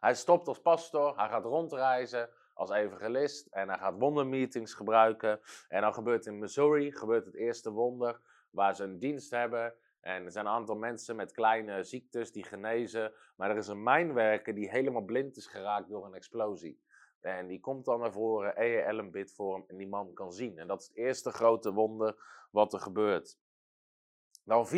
Hij 0.01 0.15
stopt 0.15 0.49
als 0.49 0.61
pastor, 0.61 1.17
hij 1.17 1.29
gaat 1.29 1.45
rondreizen 1.45 2.31
als 2.57 2.71
evangelist 2.71 3.47
en 3.47 3.69
hij 3.69 3.79
gaat 3.79 3.99
wondermeetings 3.99 4.75
gebruiken. 4.75 5.41
En 5.69 5.81
dan 5.81 5.95
gebeurt 5.95 6.27
in 6.27 6.39
Missouri 6.39 6.93
gebeurt 6.93 7.25
het 7.25 7.35
eerste 7.35 7.71
wonder 7.71 8.21
waar 8.51 8.75
ze 8.75 8.85
een 8.85 8.99
dienst 8.99 9.31
hebben. 9.31 9.75
En 10.01 10.25
er 10.25 10.31
zijn 10.31 10.47
een 10.47 10.53
aantal 10.53 10.77
mensen 10.77 11.17
met 11.17 11.33
kleine 11.33 11.85
ziektes 11.85 12.33
die 12.33 12.45
genezen. 12.45 13.13
Maar 13.37 13.51
er 13.51 13.57
is 13.57 13.69
een 13.69 13.83
mijnwerker 13.83 14.55
die 14.55 14.71
helemaal 14.71 15.05
blind 15.05 15.37
is 15.37 15.47
geraakt 15.47 15.89
door 15.89 16.07
een 16.07 16.15
explosie. 16.15 16.85
En 17.21 17.47
die 17.47 17.61
komt 17.61 17.85
dan 17.85 18.01
naar 18.01 18.13
voren, 18.13 18.63
E.E. 18.63 18.87
Allen 18.87 19.11
bidt 19.11 19.35
voor 19.35 19.55
hem 19.55 19.65
en 19.67 19.77
die 19.77 19.89
man 19.89 20.15
kan 20.15 20.33
zien. 20.33 20.59
En 20.59 20.67
dat 20.67 20.81
is 20.81 20.87
het 20.87 20.97
eerste 20.97 21.31
grote 21.31 21.73
wonder 21.73 22.15
wat 22.51 22.73
er 22.73 22.81
gebeurt. 22.81 23.39
Dan 24.45 24.67
4,5 24.67 24.73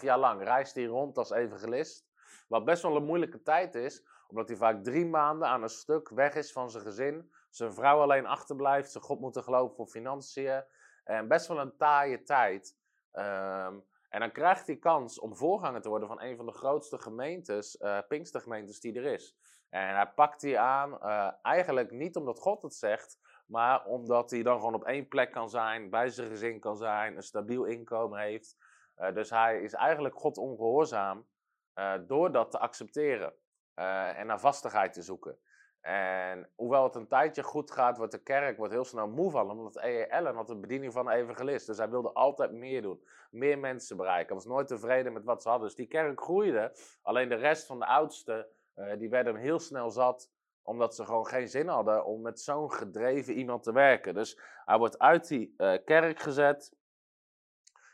jaar 0.00 0.18
lang 0.18 0.42
reist 0.42 0.74
hij 0.74 0.84
rond 0.84 1.18
als 1.18 1.30
evangelist. 1.30 2.06
Wat 2.48 2.64
best 2.64 2.82
wel 2.82 2.96
een 2.96 3.04
moeilijke 3.04 3.42
tijd 3.42 3.74
is, 3.74 4.04
omdat 4.32 4.48
hij 4.48 4.56
vaak 4.56 4.84
drie 4.84 5.06
maanden 5.06 5.48
aan 5.48 5.62
een 5.62 5.68
stuk 5.68 6.08
weg 6.08 6.34
is 6.34 6.52
van 6.52 6.70
zijn 6.70 6.84
gezin. 6.84 7.32
Zijn 7.50 7.72
vrouw 7.72 8.00
alleen 8.00 8.26
achterblijft, 8.26 8.90
ze 8.90 9.00
God 9.00 9.20
moeten 9.20 9.42
geloven 9.42 9.76
voor 9.76 9.86
financiën. 9.86 10.64
En 11.04 11.28
best 11.28 11.46
wel 11.46 11.60
een 11.60 11.76
taaie 11.76 12.22
tijd. 12.22 12.76
Ehm, 13.10 13.78
en 14.08 14.20
dan 14.20 14.32
krijgt 14.32 14.66
hij 14.66 14.76
kans 14.76 15.20
om 15.20 15.36
voorganger 15.36 15.80
te 15.80 15.88
worden 15.88 16.08
van 16.08 16.22
een 16.22 16.36
van 16.36 16.46
de 16.46 16.52
grootste 16.52 16.98
gemeentes, 16.98 17.76
eh 17.76 17.98
Pinkstergemeentes 18.08 18.80
die 18.80 18.94
er 18.94 19.04
is. 19.04 19.36
En 19.68 19.94
hij 19.94 20.10
pakt 20.14 20.40
die 20.40 20.58
aan, 20.58 21.00
eh, 21.00 21.32
eigenlijk 21.42 21.90
niet 21.90 22.16
omdat 22.16 22.38
God 22.38 22.62
het 22.62 22.74
zegt, 22.74 23.18
maar 23.46 23.84
omdat 23.84 24.30
hij 24.30 24.42
dan 24.42 24.58
gewoon 24.58 24.74
op 24.74 24.84
één 24.84 25.08
plek 25.08 25.32
kan 25.32 25.50
zijn, 25.50 25.90
bij 25.90 26.08
zijn 26.08 26.28
gezin 26.28 26.60
kan 26.60 26.76
zijn, 26.76 27.16
een 27.16 27.22
stabiel 27.22 27.64
inkomen 27.64 28.20
heeft. 28.20 28.56
Eh, 28.94 29.14
dus 29.14 29.30
hij 29.30 29.62
is 29.62 29.72
eigenlijk 29.72 30.14
God 30.14 30.38
ongehoorzaam 30.38 31.26
eh, 31.72 31.94
door 32.06 32.32
dat 32.32 32.50
te 32.50 32.58
accepteren 32.58 33.34
eh, 33.74 34.18
en 34.18 34.26
naar 34.26 34.40
vastigheid 34.40 34.92
te 34.92 35.02
zoeken. 35.02 35.38
En 35.82 36.50
hoewel 36.54 36.84
het 36.84 36.94
een 36.94 37.08
tijdje 37.08 37.42
goed 37.42 37.70
gaat, 37.70 37.96
wordt 37.96 38.12
de 38.12 38.22
kerk 38.22 38.56
wordt 38.56 38.72
heel 38.72 38.84
snel 38.84 39.08
moe 39.08 39.30
van 39.30 39.48
hem, 39.48 39.58
omdat 39.58 39.76
E.E. 39.76 40.08
Allen 40.10 40.34
had 40.34 40.46
de 40.46 40.56
bediening 40.56 40.92
van 40.92 41.08
evangelist. 41.08 41.66
Dus 41.66 41.76
hij 41.78 41.88
wilde 41.90 42.12
altijd 42.12 42.52
meer 42.52 42.82
doen, 42.82 43.04
meer 43.30 43.58
mensen 43.58 43.96
bereiken. 43.96 44.26
Hij 44.26 44.36
was 44.36 44.46
nooit 44.46 44.68
tevreden 44.68 45.12
met 45.12 45.24
wat 45.24 45.42
ze 45.42 45.48
hadden. 45.48 45.66
Dus 45.66 45.76
die 45.76 45.86
kerk 45.86 46.20
groeide, 46.20 46.76
alleen 47.02 47.28
de 47.28 47.34
rest 47.34 47.66
van 47.66 47.78
de 47.78 47.86
oudsten, 47.86 48.46
eh, 48.74 48.98
die 48.98 49.08
werden 49.08 49.36
heel 49.36 49.58
snel 49.58 49.90
zat 49.90 50.30
Omdat 50.62 50.94
ze 50.94 51.04
gewoon 51.04 51.26
geen 51.26 51.48
zin 51.48 51.68
hadden 51.68 52.04
om 52.04 52.20
met 52.20 52.40
zo'n 52.40 52.72
gedreven 52.72 53.34
iemand 53.34 53.62
te 53.62 53.72
werken. 53.72 54.14
Dus 54.14 54.40
hij 54.64 54.78
wordt 54.78 54.98
uit 54.98 55.28
die 55.28 55.54
eh, 55.56 55.78
kerk 55.84 56.18
gezet. 56.18 56.74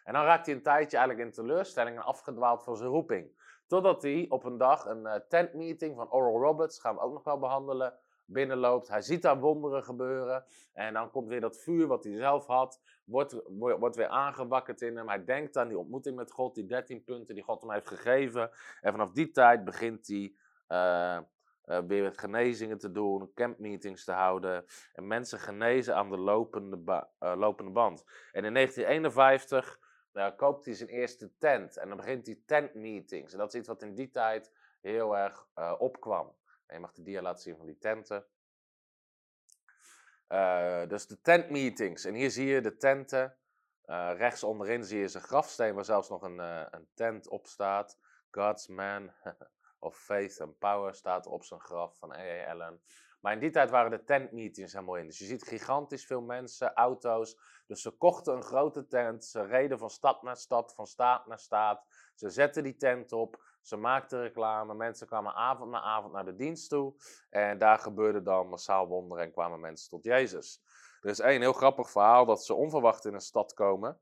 En 0.05 0.13
dan 0.13 0.25
raakt 0.25 0.47
hij 0.47 0.55
een 0.55 0.63
tijdje 0.63 0.97
eigenlijk 0.97 1.29
in 1.29 1.35
teleurstelling 1.35 1.97
en 1.97 2.05
afgedwaald 2.05 2.65
van 2.65 2.77
zijn 2.77 2.91
roeping. 2.91 3.38
Totdat 3.69 4.03
hij 4.03 4.27
op 4.29 4.45
een 4.45 4.59
dag 4.59 4.87
een 4.87 5.03
uh, 5.03 5.15
tentmeeting 5.29 5.97
van 5.97 6.11
Oral 6.11 6.41
Roberts, 6.41 6.81
gaan 6.81 6.95
we 6.95 7.01
ook 7.01 7.13
nog 7.13 7.25
wel 7.25 7.39
behandelen, 7.39 7.95
binnenloopt. 8.25 8.89
Hij 8.89 9.03
ziet 9.03 9.23
daar 9.23 9.41
wonderen 9.41 9.85
gebeuren. 9.85 10.45
En 10.73 10.93
dan 10.93 11.11
komt 11.11 11.29
weer 11.29 11.41
dat 11.41 11.59
vuur 11.59 11.87
wat 11.87 12.05
hij 12.05 12.17
zelf 12.17 12.47
had, 12.47 12.81
wordt, 13.05 13.37
wordt 13.79 13.97
weer 13.97 14.09
aangewakkerd 14.09 14.81
in 14.81 14.97
hem. 14.97 15.09
Hij 15.09 15.25
denkt 15.25 15.57
aan 15.57 15.69
die 15.69 15.79
ontmoeting 15.79 16.17
met 16.17 16.33
God, 16.33 16.55
die 16.55 16.67
13 16.67 17.05
punten 17.05 17.35
die 17.35 17.45
God 17.45 17.61
hem 17.61 17.71
heeft 17.71 17.87
gegeven. 17.87 18.51
En 18.81 18.91
vanaf 18.91 19.13
die 19.13 19.31
tijd 19.31 19.65
begint 19.65 20.07
hij 20.07 20.35
uh, 20.69 21.19
uh, 21.67 21.79
weer 21.87 22.13
genezingen 22.15 22.79
te 22.79 22.91
doen, 22.91 23.33
campmeetings 23.35 24.05
te 24.05 24.13
houden. 24.13 24.65
En 24.93 25.07
mensen 25.07 25.39
genezen 25.39 25.97
aan 25.97 26.11
de 26.11 26.19
lopende, 26.19 27.07
lopende 27.19 27.71
band. 27.71 28.05
En 28.33 28.45
in 28.45 28.55
1951 28.55 29.79
koopt 30.37 30.65
hij 30.65 30.75
zijn 30.75 30.89
eerste 30.89 31.37
tent. 31.39 31.77
En 31.77 31.89
dan 31.89 31.97
begint 31.97 32.27
hij 32.27 32.43
tentmeetings. 32.47 33.33
En 33.33 33.39
dat 33.39 33.53
is 33.53 33.59
iets 33.59 33.69
wat 33.69 33.83
in 33.83 33.95
die 33.95 34.11
tijd 34.11 34.53
heel 34.81 35.17
erg 35.17 35.47
opkwam. 35.79 36.37
En 36.67 36.75
je 36.75 36.81
mag 36.81 36.93
de 36.93 37.03
dia 37.03 37.23
laten 37.23 37.43
zien 37.43 37.57
van 37.57 37.67
die 37.67 37.79
tenten. 37.79 38.27
Uh, 40.29 40.87
dus 40.87 41.07
de 41.07 41.21
tentmeetings. 41.21 42.05
En 42.05 42.15
hier 42.15 42.31
zie 42.31 42.47
je 42.47 42.61
de 42.61 42.77
tenten. 42.77 43.37
Uh, 43.87 44.11
rechts 44.17 44.43
onderin 44.45 44.85
zie 44.85 44.99
je 44.99 45.09
zijn 45.09 45.23
grafsteen 45.23 45.75
waar 45.75 45.85
zelfs 45.85 46.09
nog 46.09 46.23
een, 46.23 46.39
een 46.75 46.89
tent 46.95 47.29
op 47.29 47.47
staat. 47.47 47.99
God's 48.31 48.67
Man 48.67 49.13
of 49.79 49.97
Faith 49.97 50.41
and 50.41 50.59
Power 50.59 50.95
staat 50.95 51.27
op 51.27 51.45
zijn 51.45 51.61
graf 51.61 51.99
van 51.99 52.13
A.A. 52.13 52.51
Allen. 52.51 52.81
Maar 53.21 53.33
in 53.33 53.39
die 53.39 53.51
tijd 53.51 53.71
waren 53.71 53.91
de 53.91 54.05
tentmeetings 54.05 54.73
helemaal 54.73 54.97
in. 54.97 55.07
Dus 55.07 55.19
je 55.19 55.25
ziet 55.25 55.43
gigantisch 55.43 56.07
veel 56.07 56.21
mensen, 56.21 56.75
auto's. 56.75 57.39
Dus 57.67 57.83
ze 57.83 57.91
kochten 57.91 58.35
een 58.35 58.43
grote 58.43 58.87
tent. 58.87 59.25
Ze 59.25 59.43
reden 59.43 59.79
van 59.79 59.91
stad 59.91 60.23
naar 60.23 60.37
stad, 60.37 60.75
van 60.75 60.87
staat 60.87 61.27
naar 61.27 61.39
staat. 61.39 61.85
Ze 62.15 62.31
zetten 62.31 62.63
die 62.63 62.77
tent 62.77 63.13
op. 63.13 63.43
Ze 63.63 63.77
maakten 63.77 64.23
reclame, 64.23 64.75
mensen 64.75 65.07
kwamen 65.07 65.35
avond 65.35 65.71
na 65.71 65.81
avond 65.81 66.13
naar 66.13 66.25
de 66.25 66.37
dienst 66.37 66.69
toe. 66.69 66.95
En 67.31 67.59
daar 67.59 67.79
gebeurde 67.79 68.23
dan 68.23 68.49
massaal 68.49 68.87
wonderen 68.87 69.25
en 69.25 69.33
kwamen 69.33 69.61
mensen 69.61 69.91
tot 69.91 70.05
Jezus. 70.05 70.63
Er 71.01 71.11
is 71.11 71.21
één 71.21 71.41
heel 71.41 71.53
grappig 71.53 71.91
verhaal 71.91 72.25
dat 72.25 72.45
ze 72.45 72.55
onverwacht 72.55 73.05
in 73.05 73.15
een 73.15 73.21
stad 73.21 73.55
komen. 73.55 74.01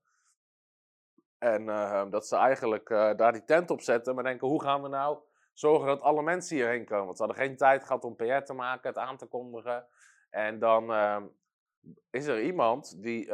En 1.38 1.62
uh, 1.62 2.10
dat 2.10 2.26
ze 2.26 2.36
eigenlijk 2.36 2.90
uh, 2.90 3.14
daar 3.14 3.32
die 3.32 3.44
tent 3.44 3.70
op 3.70 3.80
zetten, 3.80 4.14
maar 4.14 4.24
denken: 4.24 4.48
hoe 4.48 4.62
gaan 4.62 4.82
we 4.82 4.88
nou 4.88 5.18
zorgen 5.58 5.86
dat 5.86 6.00
alle 6.00 6.22
mensen 6.22 6.56
hierheen 6.56 6.84
komen? 6.84 7.04
Want 7.04 7.16
ze 7.16 7.24
hadden 7.24 7.42
geen 7.42 7.56
tijd 7.56 7.84
gehad 7.84 8.04
om 8.04 8.16
PR 8.16 8.42
te 8.44 8.54
maken, 8.54 8.88
het 8.88 8.98
aan 8.98 9.16
te 9.16 9.26
kondigen. 9.26 9.86
En 10.30 10.58
dan 10.58 10.90
uh, 10.90 11.22
is 12.10 12.26
er 12.26 12.42
iemand 12.42 13.02
die, 13.02 13.30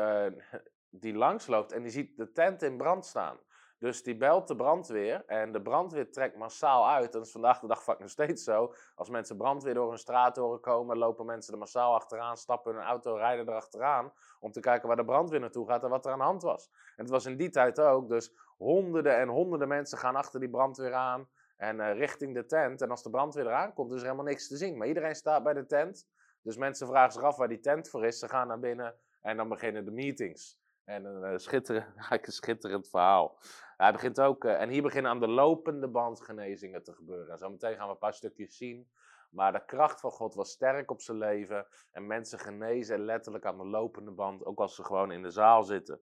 die 0.91 1.15
langsloopt 1.15 1.73
en 1.73 1.83
die 1.83 1.93
ziet 1.93 2.17
de 2.17 2.33
tent 2.33 2.63
in 2.63 2.77
brand 2.77 3.07
staan. 3.07 3.39
Dus 3.83 4.03
die 4.03 4.17
belt 4.17 4.49
de 4.49 4.57
brandweer 4.57 5.25
en 5.27 5.53
de 5.53 5.63
brandweer 5.63 6.11
trekt 6.11 6.37
massaal 6.37 6.89
uit. 6.89 7.13
Dat 7.13 7.27
is 7.27 7.33
vandaag 7.33 7.61
de 7.61 7.67
dag 7.67 7.83
vaak 7.83 7.99
nog 7.99 8.11
steeds 8.11 8.45
zo. 8.45 8.75
Als 8.95 9.09
mensen 9.09 9.37
brandweer 9.37 9.75
door 9.75 9.93
een 9.93 9.99
straat 9.99 10.37
horen 10.37 10.61
komen, 10.61 10.99
lopen 10.99 11.27
mensen 11.27 11.53
er 11.53 11.59
massaal 11.59 11.95
achteraan, 11.95 12.37
stappen 12.37 12.75
hun 12.75 12.85
auto, 12.85 13.15
rijden 13.15 13.49
erachteraan. 13.49 14.13
Om 14.41 14.53
te 14.53 14.61
kijken 14.61 14.89
waar 14.89 14.97
de 14.97 15.05
brandweer 15.05 15.41
naartoe 15.41 15.67
gaat 15.67 15.83
en 15.83 15.91
wat 15.91 16.07
er 16.07 16.13
aan 16.13 16.19
de 16.19 16.25
hand 16.25 16.43
was. 16.43 16.71
En 16.97 17.03
het 17.03 17.11
was 17.11 17.27
in 17.27 17.37
die 17.37 17.51
tijd 17.51 17.81
ook. 17.81 18.09
Dus 18.09 18.35
honderden 18.57 19.17
en 19.17 19.29
honderden 19.29 19.69
mensen 19.69 19.99
gaan 19.99 20.17
achter 20.17 20.41
die 20.41 20.51
brandweer 20.51 20.95
aan 20.95 21.29
en 21.63 21.77
uh, 21.77 21.93
richting 21.93 22.35
de 22.35 22.47
tent. 22.47 22.83
En 22.83 22.91
als 22.91 23.03
de 23.03 23.11
brandweer 23.11 23.47
eraan 23.47 23.73
komt, 23.73 23.91
is 23.91 23.97
er 23.97 24.05
helemaal 24.05 24.25
niks 24.25 24.49
te 24.49 24.57
zien. 24.57 24.77
Maar 24.77 24.87
iedereen 24.87 25.15
staat 25.15 25.43
bij 25.43 25.53
de 25.53 25.67
tent. 25.67 26.07
Dus 26.43 26.57
mensen 26.57 26.87
vragen 26.87 27.13
zich 27.13 27.23
af 27.23 27.37
waar 27.37 27.49
die 27.49 27.61
tent 27.61 27.89
voor 27.89 28.07
is. 28.07 28.19
Ze 28.19 28.29
gaan 28.29 28.47
naar 28.47 28.59
binnen 28.59 28.95
en 29.21 29.37
dan 29.37 29.49
beginnen 29.49 29.85
de 29.85 29.91
meetings. 29.91 30.59
En 30.85 31.05
een, 31.05 31.33
uh, 31.33 31.39
schitterend, 31.39 31.87
een 32.11 32.33
schitterend 32.33 32.89
verhaal. 32.89 33.39
Hij 33.77 33.93
begint 33.93 34.21
ook, 34.21 34.45
uh, 34.45 34.61
en 34.61 34.69
hier 34.69 34.83
beginnen 34.83 35.11
aan 35.11 35.21
de 35.21 35.29
lopende 35.29 35.89
band 35.89 36.21
genezingen 36.21 36.83
te 36.83 36.93
gebeuren. 36.93 37.39
Zometeen 37.39 37.77
gaan 37.77 37.87
we 37.87 37.93
een 37.93 37.99
paar 37.99 38.15
stukjes 38.15 38.57
zien. 38.57 38.91
Maar 39.31 39.53
de 39.53 39.65
kracht 39.65 40.01
van 40.01 40.11
God 40.11 40.35
was 40.35 40.51
sterk 40.51 40.91
op 40.91 41.01
zijn 41.01 41.19
leven. 41.19 41.67
En 41.91 42.07
mensen 42.07 42.39
genezen 42.39 43.05
letterlijk 43.05 43.45
aan 43.45 43.59
de 43.59 43.67
lopende 43.67 44.11
band, 44.11 44.45
ook 44.45 44.61
als 44.61 44.75
ze 44.75 44.85
gewoon 44.85 45.13
in 45.13 45.23
de 45.23 45.31
zaal 45.31 45.63
zitten. 45.63 46.01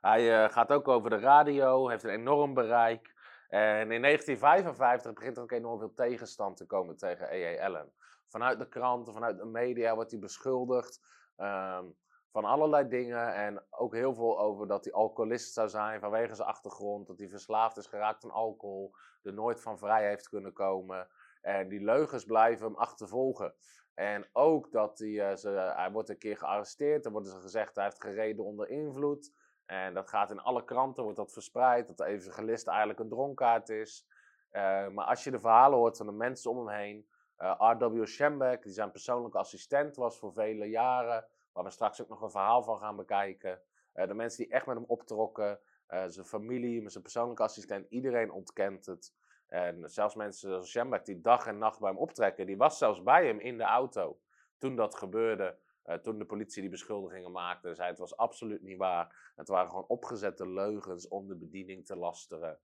Hij 0.00 0.50
gaat 0.50 0.72
ook 0.72 0.88
over 0.88 1.10
de 1.10 1.18
radio, 1.18 1.88
heeft 1.88 2.04
een 2.04 2.10
enorm 2.10 2.54
bereik. 2.54 3.16
En 3.48 3.90
in 3.90 4.02
1955 4.02 5.12
begint 5.12 5.36
er 5.36 5.42
ook 5.42 5.52
enorm 5.52 5.78
veel 5.78 5.94
tegenstand 5.94 6.56
te 6.56 6.66
komen 6.66 6.96
tegen 6.96 7.28
E.A. 7.30 7.64
Allen. 7.64 7.92
Vanuit 8.26 8.58
de 8.58 8.68
kranten, 8.68 9.12
vanuit 9.12 9.38
de 9.38 9.46
media 9.46 9.94
wordt 9.94 10.10
hij 10.10 10.20
beschuldigd. 10.20 11.00
Um, 11.36 11.96
van 12.30 12.44
allerlei 12.44 12.88
dingen. 12.88 13.34
En 13.34 13.64
ook 13.70 13.94
heel 13.94 14.14
veel 14.14 14.38
over 14.38 14.66
dat 14.66 14.84
hij 14.84 14.92
alcoholist 14.92 15.52
zou 15.52 15.68
zijn 15.68 16.00
vanwege 16.00 16.34
zijn 16.34 16.48
achtergrond. 16.48 17.06
Dat 17.06 17.18
hij 17.18 17.28
verslaafd 17.28 17.76
is 17.76 17.86
geraakt 17.86 18.24
aan 18.24 18.30
alcohol. 18.30 18.94
Er 19.22 19.32
nooit 19.32 19.60
van 19.60 19.78
vrij 19.78 20.08
heeft 20.08 20.28
kunnen 20.28 20.52
komen. 20.52 21.08
En 21.40 21.68
die 21.68 21.84
leugens 21.84 22.24
blijven 22.24 22.66
hem 22.66 22.76
achtervolgen. 22.76 23.54
En 23.94 24.28
ook 24.32 24.72
dat 24.72 24.98
hij, 24.98 25.08
uh, 25.08 25.36
ze, 25.36 25.48
hij 25.48 25.90
wordt 25.90 26.08
een 26.08 26.18
keer 26.18 26.36
gearresteerd. 26.36 27.04
Er 27.04 27.10
wordt 27.10 27.28
ze 27.28 27.40
gezegd 27.40 27.74
hij 27.74 27.84
heeft 27.84 28.02
gereden 28.02 28.44
onder 28.44 28.68
invloed. 28.68 29.32
En 29.68 29.94
dat 29.94 30.08
gaat 30.08 30.30
in 30.30 30.40
alle 30.40 30.64
kranten, 30.64 31.02
wordt 31.02 31.18
dat 31.18 31.32
verspreid. 31.32 31.86
Dat 31.86 31.96
de 31.96 32.04
evangelist 32.04 32.66
eigenlijk 32.66 32.98
een 32.98 33.08
dronkaard 33.08 33.68
is. 33.68 34.06
Uh, 34.52 34.88
maar 34.88 35.04
als 35.04 35.24
je 35.24 35.30
de 35.30 35.40
verhalen 35.40 35.78
hoort 35.78 35.96
van 35.96 36.06
de 36.06 36.12
mensen 36.12 36.50
om 36.50 36.66
hem 36.66 36.76
heen. 36.76 37.08
Uh, 37.38 37.74
R.W. 37.78 38.06
Schembeck, 38.06 38.62
die 38.62 38.72
zijn 38.72 38.90
persoonlijke 38.90 39.38
assistent 39.38 39.96
was 39.96 40.18
voor 40.18 40.32
vele 40.32 40.64
jaren. 40.64 41.26
Waar 41.52 41.64
we 41.64 41.70
straks 41.70 42.02
ook 42.02 42.08
nog 42.08 42.22
een 42.22 42.30
verhaal 42.30 42.62
van 42.62 42.78
gaan 42.78 42.96
bekijken. 42.96 43.60
Uh, 43.94 44.06
de 44.06 44.14
mensen 44.14 44.44
die 44.44 44.52
echt 44.52 44.66
met 44.66 44.76
hem 44.76 44.84
optrokken. 44.88 45.60
Zijn 46.06 46.26
familie, 46.26 46.90
zijn 46.90 47.02
persoonlijke 47.02 47.42
assistent. 47.42 47.86
Iedereen 47.90 48.30
ontkent 48.30 48.86
het. 48.86 49.14
En 49.46 49.90
zelfs 49.90 50.14
mensen 50.14 50.48
zoals 50.48 50.70
Schembeck 50.70 51.04
die 51.04 51.20
dag 51.20 51.46
en 51.46 51.58
nacht 51.58 51.80
bij 51.80 51.88
hem 51.88 51.98
optrekken. 51.98 52.46
Die 52.46 52.56
was 52.56 52.78
zelfs 52.78 53.02
bij 53.02 53.26
hem 53.26 53.40
in 53.40 53.58
de 53.58 53.64
auto. 53.64 54.18
Toen 54.58 54.76
dat 54.76 54.94
gebeurde. 54.94 55.58
Uh, 55.88 55.94
toen 55.94 56.18
de 56.18 56.24
politie 56.24 56.60
die 56.60 56.70
beschuldigingen 56.70 57.32
maakte. 57.32 57.74
Zei 57.74 57.88
het 57.88 57.98
was 57.98 58.16
absoluut 58.16 58.62
niet 58.62 58.78
waar. 58.78 59.32
Het 59.36 59.48
waren 59.48 59.68
gewoon 59.68 59.88
opgezette 59.88 60.48
leugens 60.48 61.08
om 61.08 61.28
de 61.28 61.36
bediening 61.36 61.86
te 61.86 61.96
lasteren. 61.96 62.58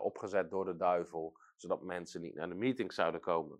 opgezet 0.00 0.50
door 0.50 0.64
de 0.64 0.76
duivel. 0.76 1.36
Zodat 1.56 1.82
mensen 1.82 2.20
niet 2.20 2.34
naar 2.34 2.48
de 2.48 2.54
meeting 2.54 2.92
zouden 2.92 3.20
komen. 3.20 3.58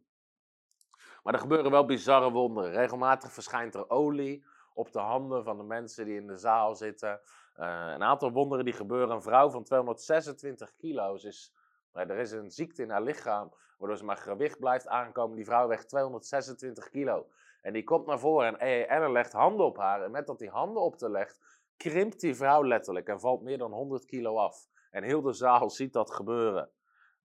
Maar 1.22 1.34
er 1.34 1.40
gebeuren 1.40 1.70
wel 1.70 1.84
bizarre 1.84 2.30
wonderen. 2.30 2.70
Regelmatig 2.70 3.32
verschijnt 3.32 3.74
er 3.74 3.90
olie 3.90 4.44
op 4.74 4.92
de 4.92 4.98
handen 4.98 5.44
van 5.44 5.56
de 5.56 5.62
mensen 5.62 6.04
die 6.04 6.16
in 6.16 6.26
de 6.26 6.36
zaal 6.36 6.74
zitten. 6.74 7.20
Uh, 7.56 7.90
een 7.94 8.02
aantal 8.02 8.32
wonderen 8.32 8.64
die 8.64 8.74
gebeuren. 8.74 9.14
Een 9.14 9.22
vrouw 9.22 9.50
van 9.50 9.64
226 9.64 10.74
kilo 10.76 11.14
is. 11.14 11.54
er 11.92 12.18
is 12.18 12.30
een 12.30 12.50
ziekte 12.50 12.82
in 12.82 12.90
haar 12.90 13.02
lichaam, 13.02 13.52
waardoor 13.84 14.02
ze 14.02 14.04
maar 14.04 14.34
gewicht 14.34 14.58
blijft 14.58 14.88
aankomen. 14.88 15.36
Die 15.36 15.44
vrouw 15.44 15.68
weegt 15.68 15.88
226 15.88 16.88
kilo. 16.88 17.26
En 17.62 17.72
die 17.72 17.84
komt 17.84 18.06
naar 18.06 18.18
voren 18.18 18.58
en 18.58 18.88
Anne 18.88 19.10
legt 19.10 19.32
handen 19.32 19.66
op 19.66 19.76
haar. 19.76 20.02
En 20.02 20.10
met 20.10 20.26
dat 20.26 20.38
die 20.38 20.50
handen 20.50 20.82
op 20.82 20.96
te 20.96 21.10
legt, 21.10 21.60
krimpt 21.76 22.20
die 22.20 22.34
vrouw 22.34 22.64
letterlijk 22.64 23.08
en 23.08 23.20
valt 23.20 23.42
meer 23.42 23.58
dan 23.58 23.72
100 23.72 24.04
kilo 24.04 24.36
af. 24.36 24.66
En 24.90 25.02
heel 25.02 25.22
de 25.22 25.32
zaal 25.32 25.70
ziet 25.70 25.92
dat 25.92 26.10
gebeuren. 26.10 26.70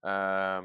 Uh, 0.01 0.61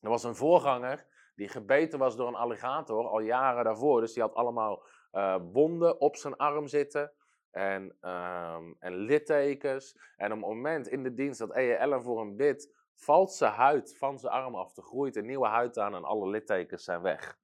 er 0.00 0.08
was 0.08 0.24
een 0.24 0.34
voorganger 0.34 1.06
die 1.34 1.48
gebeten 1.48 1.98
was 1.98 2.16
door 2.16 2.28
een 2.28 2.34
alligator 2.34 3.08
al 3.08 3.20
jaren 3.20 3.64
daarvoor. 3.64 4.00
Dus 4.00 4.12
die 4.12 4.22
had 4.22 4.34
allemaal 4.34 4.82
uh, 5.12 5.36
wonden 5.52 6.00
op 6.00 6.16
zijn 6.16 6.36
arm 6.36 6.66
zitten 6.66 7.12
en, 7.50 7.96
um, 8.00 8.76
en 8.78 8.94
littekens. 8.94 9.98
En 10.16 10.32
op 10.32 10.38
het 10.38 10.48
moment 10.48 10.88
in 10.88 11.02
de 11.02 11.14
dienst 11.14 11.38
dat. 11.38 11.52
Ellen 11.52 12.02
voor 12.02 12.18
hem 12.18 12.36
bidt, 12.36 12.79
valt 13.00 13.32
zijn 13.32 13.52
huid 13.52 13.96
van 13.98 14.18
zijn 14.18 14.32
arm 14.32 14.54
af. 14.54 14.76
Er 14.76 14.82
groeit 14.82 15.16
een 15.16 15.26
nieuwe 15.26 15.46
huid 15.46 15.78
aan 15.78 15.94
en 15.94 16.04
alle 16.04 16.28
littekens 16.28 16.84
zijn 16.84 17.02
weg. 17.02 17.38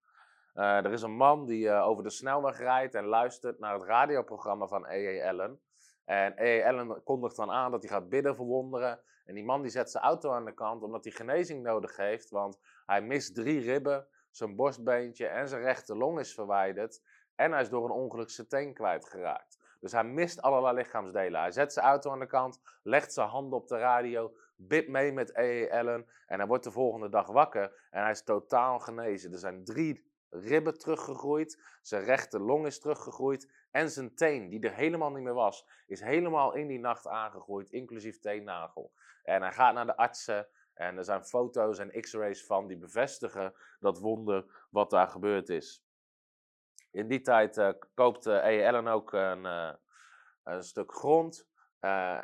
Uh, 0.55 0.77
er 0.77 0.93
is 0.93 1.03
een 1.03 1.17
man 1.17 1.47
die 1.47 1.65
uh, 1.65 1.87
over 1.87 2.03
de 2.03 2.11
snelweg 2.11 2.59
rijdt 2.59 2.95
en 2.95 3.05
luistert 3.05 3.59
naar 3.59 3.75
het 3.75 3.83
radioprogramma 3.83 4.67
van 4.67 4.87
E.E. 4.87 5.29
Allen. 5.29 5.61
En 6.05 6.33
E.E. 6.37 6.65
Allen 6.65 7.03
kondigt 7.03 7.37
dan 7.37 7.51
aan 7.51 7.71
dat 7.71 7.83
hij 7.83 7.91
gaat 7.91 8.09
bidden 8.09 8.37
voor 8.37 8.47
wonderen. 8.47 9.01
En 9.25 9.35
die 9.35 9.45
man 9.45 9.63
die 9.63 9.71
zet 9.71 9.91
zijn 9.91 10.05
auto 10.05 10.33
aan 10.33 10.45
de 10.45 10.55
kant 10.55 10.83
omdat 10.83 11.05
hij 11.05 11.13
genezing 11.13 11.63
nodig 11.63 11.97
heeft. 11.97 12.31
Want 12.31 12.59
hij 12.87 13.03
mist 13.03 13.35
drie 13.35 13.61
ribben, 13.61 14.07
zijn 14.31 14.57
borstbeentje 14.57 15.27
en 15.27 15.49
zijn 15.49 15.63
rechte 15.63 15.97
long 15.97 16.19
is 16.19 16.35
verwijderd. 16.35 17.03
En 17.35 17.53
hij 17.53 17.61
is 17.61 17.69
door 17.69 17.85
een 17.85 17.91
ongeluk 17.91 18.31
zijn 18.31 18.49
teen 18.49 18.75
kwijtgeraakt. 18.75 19.56
Dus 19.87 19.95
hij 19.95 20.05
mist 20.05 20.43
allerlei 20.43 20.76
lichaamsdelen. 20.76 21.40
Hij 21.40 21.50
zet 21.50 21.73
zijn 21.73 21.87
auto 21.87 22.11
aan 22.11 22.19
de 22.19 22.26
kant, 22.26 22.61
legt 22.83 23.12
zijn 23.12 23.28
handen 23.28 23.59
op 23.59 23.69
de 23.69 23.78
radio, 23.78 24.37
bidt 24.57 24.88
mee 24.88 25.12
met 25.12 25.37
E.E. 25.37 25.69
En 25.69 26.05
hij 26.38 26.47
wordt 26.47 26.64
de 26.64 26.71
volgende 26.71 27.09
dag 27.09 27.26
wakker 27.26 27.88
en 27.90 28.02
hij 28.02 28.11
is 28.11 28.23
totaal 28.23 28.78
genezen. 28.78 29.33
Er 29.33 29.38
zijn 29.38 29.64
drie 29.64 30.11
ribben 30.31 30.78
teruggegroeid, 30.78 31.62
zijn 31.83 32.05
rechte 32.05 32.40
long 32.40 32.66
is 32.66 32.81
teruggegroeid 32.81 33.52
en 33.71 33.90
zijn 33.90 34.14
teen, 34.14 34.49
die 34.49 34.61
er 34.61 34.75
helemaal 34.75 35.11
niet 35.11 35.25
meer 35.25 35.35
was, 35.35 35.66
is 35.87 36.00
helemaal 36.00 36.55
in 36.55 36.66
die 36.66 36.81
nacht 36.81 37.07
aangegroeid, 37.07 37.71
inclusief 37.71 38.21
teennagel. 38.21 38.93
En 39.23 39.43
hij 39.43 39.52
gaat 39.52 39.75
naar 39.75 39.87
de 39.87 39.97
artsen 39.97 40.49
En 40.75 40.97
er 40.97 41.05
zijn 41.05 41.25
foto's 41.25 41.78
en 41.78 42.00
x-rays 42.00 42.45
van 42.45 42.66
die 42.66 42.76
bevestigen 42.78 43.55
dat 43.81 43.99
wonder 43.99 44.66
wat 44.71 44.90
daar 44.90 45.09
gebeurd 45.09 45.49
is. 45.49 45.86
In 46.97 47.09
die 47.09 47.21
tijd 47.21 47.57
uh, 47.57 47.69
koopt 47.95 48.26
uh, 48.26 48.35
A. 48.35 48.69
Allen 48.69 48.87
ook 48.87 49.12
een, 49.12 49.45
uh, 49.45 49.73
een 50.45 50.62
stuk 50.62 50.93
grond 50.93 51.49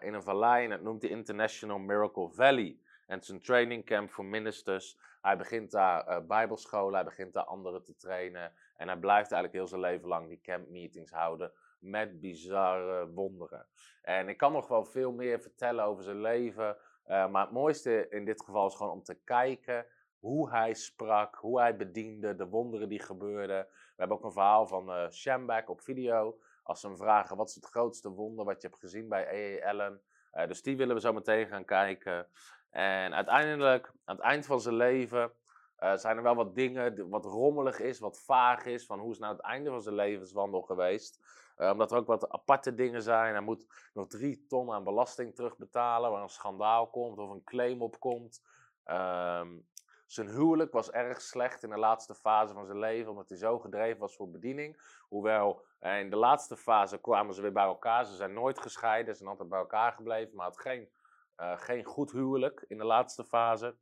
in 0.01 0.15
een 0.15 0.23
vallei 0.23 0.65
en 0.65 0.71
dat 0.71 0.81
noemt 0.81 1.03
hij 1.03 1.11
International 1.11 1.79
Miracle 1.79 2.31
Valley. 2.31 2.79
En 3.07 3.15
het 3.15 3.23
is 3.23 3.29
een 3.29 3.41
training 3.41 3.85
camp 3.85 4.11
voor 4.11 4.25
ministers. 4.25 4.99
Hij 5.21 5.37
begint 5.37 5.71
daar 5.71 6.27
bijbelscholen, 6.27 6.95
hij 6.95 7.05
begint 7.05 7.33
daar 7.33 7.45
anderen 7.45 7.85
te 7.85 7.97
trainen. 7.97 8.53
En 8.77 8.89
hij 8.89 8.97
blijft 8.97 9.33
eigenlijk 9.33 9.53
heel 9.53 9.67
zijn 9.67 9.81
leven 9.81 10.09
lang 10.09 10.29
die 10.29 10.41
camp 10.41 10.69
meetings 10.69 11.11
houden 11.11 11.53
met 11.79 12.21
bizarre 12.21 13.09
wonderen. 13.09 13.67
En 14.03 14.29
ik 14.29 14.37
kan 14.37 14.53
nog 14.53 14.69
wel 14.69 14.85
veel 14.85 15.13
meer 15.13 15.41
vertellen 15.41 15.85
over 15.85 16.05
zijn 16.05 16.21
leven. 16.21 16.77
maar 17.07 17.43
het 17.43 17.51
mooiste 17.51 18.09
in 18.09 18.25
dit 18.25 18.43
geval 18.45 18.67
is 18.67 18.75
gewoon 18.75 18.93
om 18.93 19.03
te 19.03 19.19
kijken 19.25 19.87
hoe 20.19 20.51
hij 20.51 20.75
sprak, 20.75 21.35
hoe 21.35 21.61
hij 21.61 21.77
bediende, 21.77 22.35
de 22.35 22.49
wonderen 22.49 22.89
die 22.89 23.03
gebeurden. 23.03 23.67
We 23.97 23.99
hebben 23.99 24.17
ook 24.17 24.25
een 24.25 24.33
verhaal 24.33 24.67
van 24.67 24.91
uh, 24.91 25.11
Shambach 25.11 25.67
op 25.67 25.81
video. 25.81 26.39
Als 26.63 26.81
ze 26.81 26.87
hem 26.87 26.97
vragen, 26.97 27.37
wat 27.37 27.49
is 27.49 27.55
het 27.55 27.67
grootste 27.67 28.11
wonder 28.11 28.45
wat 28.45 28.63
je 28.63 28.69
hebt 28.69 28.81
gezien 28.81 29.09
bij 29.09 29.59
A.A. 29.65 29.91
Uh, 30.35 30.47
dus 30.49 30.63
die 30.63 30.77
willen 30.77 30.95
we 30.95 31.01
zo 31.01 31.13
meteen 31.13 31.47
gaan 31.47 31.65
kijken. 31.65 32.27
En 32.71 33.15
uiteindelijk, 33.15 33.93
aan 34.05 34.17
het 34.17 34.25
eind 34.25 34.47
van 34.47 34.61
zijn 34.61 34.75
leven, 34.75 35.33
uh, 35.79 35.97
zijn 35.97 36.17
er 36.17 36.23
wel 36.23 36.35
wat 36.35 36.55
dingen, 36.55 37.09
wat 37.09 37.25
rommelig 37.25 37.81
is, 37.81 37.99
wat 37.99 38.21
vaag 38.21 38.65
is. 38.65 38.87
Van 38.87 38.99
hoe 38.99 39.13
is 39.13 39.19
nou 39.19 39.33
het 39.33 39.43
einde 39.43 39.71
van 39.71 39.83
zijn 39.83 39.95
levenswandel 39.95 40.63
geweest? 40.63 41.41
omdat 41.57 41.91
er 41.91 41.97
ook 41.97 42.07
wat 42.07 42.29
aparte 42.29 42.75
dingen 42.75 43.03
zijn. 43.03 43.33
Hij 43.33 43.43
moet 43.43 43.91
nog 43.95 44.07
drie 44.07 44.47
ton 44.47 44.73
aan 44.73 44.85
belasting 44.85 45.35
terugbetalen, 45.35 46.11
waar 46.11 46.23
een 46.23 46.29
schandaal 46.29 46.91
komt 46.91 47.19
of 47.19 47.31
een 47.31 47.45
claim 47.45 47.83
op 47.83 48.01
komt. 48.01 48.43
Um, 48.85 49.67
zijn 50.13 50.29
huwelijk 50.29 50.73
was 50.73 50.91
erg 50.91 51.21
slecht 51.21 51.63
in 51.63 51.71
de 51.71 51.79
laatste 51.79 52.15
fase 52.15 52.55
van 52.55 52.67
zijn 52.67 52.79
leven, 52.79 53.11
omdat 53.11 53.29
hij 53.29 53.39
zo 53.39 53.59
gedreven 53.59 54.01
was 54.01 54.17
voor 54.17 54.31
bediening. 54.31 54.81
Hoewel 55.09 55.65
eh, 55.79 55.99
in 55.99 56.11
de 56.11 56.17
laatste 56.17 56.57
fase 56.57 57.01
kwamen 57.01 57.35
ze 57.35 57.43
weer 57.43 57.53
bij 57.53 57.65
elkaar. 57.65 58.05
Ze 58.05 58.15
zijn 58.15 58.33
nooit 58.33 58.61
gescheiden, 58.61 59.13
ze 59.13 59.19
zijn 59.19 59.31
altijd 59.31 59.49
bij 59.49 59.59
elkaar 59.59 59.93
gebleven, 59.93 60.37
maar 60.37 60.47
had 60.47 60.61
geen, 60.61 60.91
uh, 61.37 61.59
geen 61.59 61.85
goed 61.85 62.13
huwelijk 62.13 62.65
in 62.69 62.79
de 62.79 62.85
laatste 62.85 63.25
fase. 63.25 63.77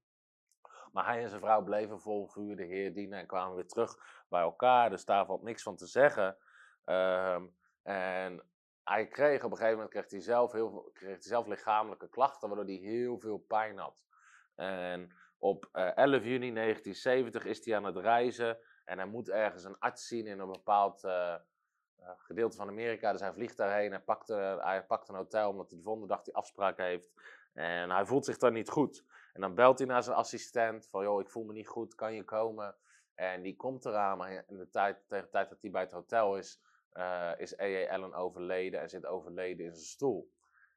Maar 0.93 1.05
hij 1.05 1.23
en 1.23 1.29
zijn 1.29 1.41
vrouw 1.41 1.63
bleven 1.63 2.01
vol 2.01 2.27
vuur 2.27 2.57
de 2.57 2.65
Heer 2.65 2.95
dienen 2.95 3.19
en 3.19 3.27
kwamen 3.27 3.55
weer 3.55 3.67
terug 3.67 3.97
bij 4.29 4.41
elkaar. 4.41 4.91
Dus 4.91 5.05
daar 5.05 5.27
valt 5.27 5.43
niks 5.43 5.63
van 5.63 5.77
te 5.77 5.87
zeggen. 5.87 6.37
Um, 6.85 7.57
en 7.83 8.43
hij 8.85 9.07
kreeg 9.09 9.45
op 9.45 9.51
een 9.51 9.57
gegeven 9.57 9.79
moment 9.79 9.91
kreeg 9.91 10.11
hij 10.11 10.21
zelf, 10.21 10.53
heel, 10.53 10.91
kreeg 10.93 11.09
hij 11.09 11.21
zelf 11.21 11.47
lichamelijke 11.47 12.09
klachten, 12.09 12.49
waardoor 12.49 12.67
hij 12.67 12.75
heel 12.75 13.19
veel 13.19 13.39
pijn 13.39 13.79
had. 13.79 14.05
En 14.55 15.13
op 15.41 15.69
11 15.73 15.95
eh, 15.97 16.25
juni 16.25 16.53
1970 16.53 17.45
is 17.45 17.65
hij 17.65 17.77
aan 17.77 17.85
het 17.85 17.97
reizen 17.97 18.59
en 18.85 18.99
hij 18.99 19.07
moet 19.07 19.29
ergens 19.29 19.65
een 19.65 19.79
arts 19.79 20.07
zien 20.07 20.27
in 20.27 20.39
een 20.39 20.53
bepaald 20.53 21.05
uh, 21.05 21.35
gedeelte 22.17 22.57
van 22.57 22.69
Amerika. 22.69 23.13
Dus 23.13 23.21
hij 23.21 23.33
vliegt 23.33 23.57
daarheen, 23.57 23.91
hij 23.91 24.01
pakt, 24.01 24.29
hij 24.59 24.85
pakt 24.87 25.09
een 25.09 25.15
hotel 25.15 25.51
omdat 25.51 25.69
hij 25.69 25.79
de 25.79 25.85
volgende 25.85 26.09
dag 26.09 26.23
die 26.23 26.35
afspraak 26.35 26.77
heeft. 26.77 27.13
En 27.53 27.91
hij 27.91 28.07
voelt 28.07 28.25
zich 28.25 28.37
dan 28.37 28.53
niet 28.53 28.71
goed. 28.71 29.05
En 29.33 29.41
dan 29.41 29.55
belt 29.55 29.79
hij 29.79 29.87
naar 29.87 30.03
zijn 30.03 30.17
assistent 30.17 30.87
van, 30.87 31.03
joh, 31.03 31.21
ik 31.21 31.31
voel 31.31 31.45
me 31.45 31.53
niet 31.53 31.69
goed, 31.69 31.95
kan 31.95 32.15
je 32.15 32.25
komen? 32.25 32.77
En 33.15 33.43
die 33.43 33.57
komt 33.57 33.85
eraan, 33.85 34.19
maar 34.19 34.45
in 34.47 34.57
de 34.57 34.71
tijd, 34.71 35.09
tegen 35.09 35.25
de 35.25 35.31
tijd 35.31 35.49
dat 35.49 35.63
hij 35.63 35.71
bij 35.71 35.83
het 35.83 35.93
hotel 35.93 36.37
is, 36.37 36.61
uh, 36.93 37.33
is 37.37 37.61
A.A. 37.61 37.93
Allen 37.93 38.15
overleden 38.15 38.81
en 38.81 38.89
zit 38.89 39.07
overleden 39.07 39.67
in 39.67 39.75
zijn 39.75 39.87
stoel. 39.87 40.31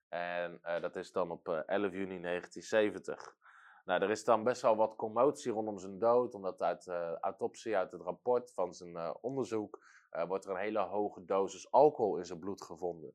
En 0.10 0.60
uh, 0.63 0.82
dat 0.82 0.96
is 0.96 1.12
dan 1.12 1.32
op 1.32 1.48
11 1.48 1.91
juni 1.91 2.22
1970. 2.22 3.36
Nou, 3.84 4.02
er 4.02 4.10
is 4.10 4.24
dan 4.24 4.44
best 4.44 4.62
wel 4.62 4.75
wat 4.75 4.96
commotie 4.96 5.52
rondom 5.52 5.80
zijn 5.80 6.00
dood, 6.00 6.36
omdat 6.36 6.62
uit 6.62 6.86
uh, 6.86 7.13
autopsie, 7.13 7.78
uit 7.78 7.92
het 7.92 8.02
rapport 8.02 8.54
van 8.54 8.74
zijn 8.74 8.90
uh, 8.90 9.13
onderzoek, 9.22 9.84
uh, 10.12 10.24
wordt 10.28 10.46
er 10.46 10.52
een 10.52 10.58
hele 10.58 10.80
hoge 10.80 11.25
dosis 11.25 11.72
alcohol 11.72 12.17
in 12.17 12.26
zijn 12.26 12.39
bloed 12.39 12.62
gevonden. 12.62 13.13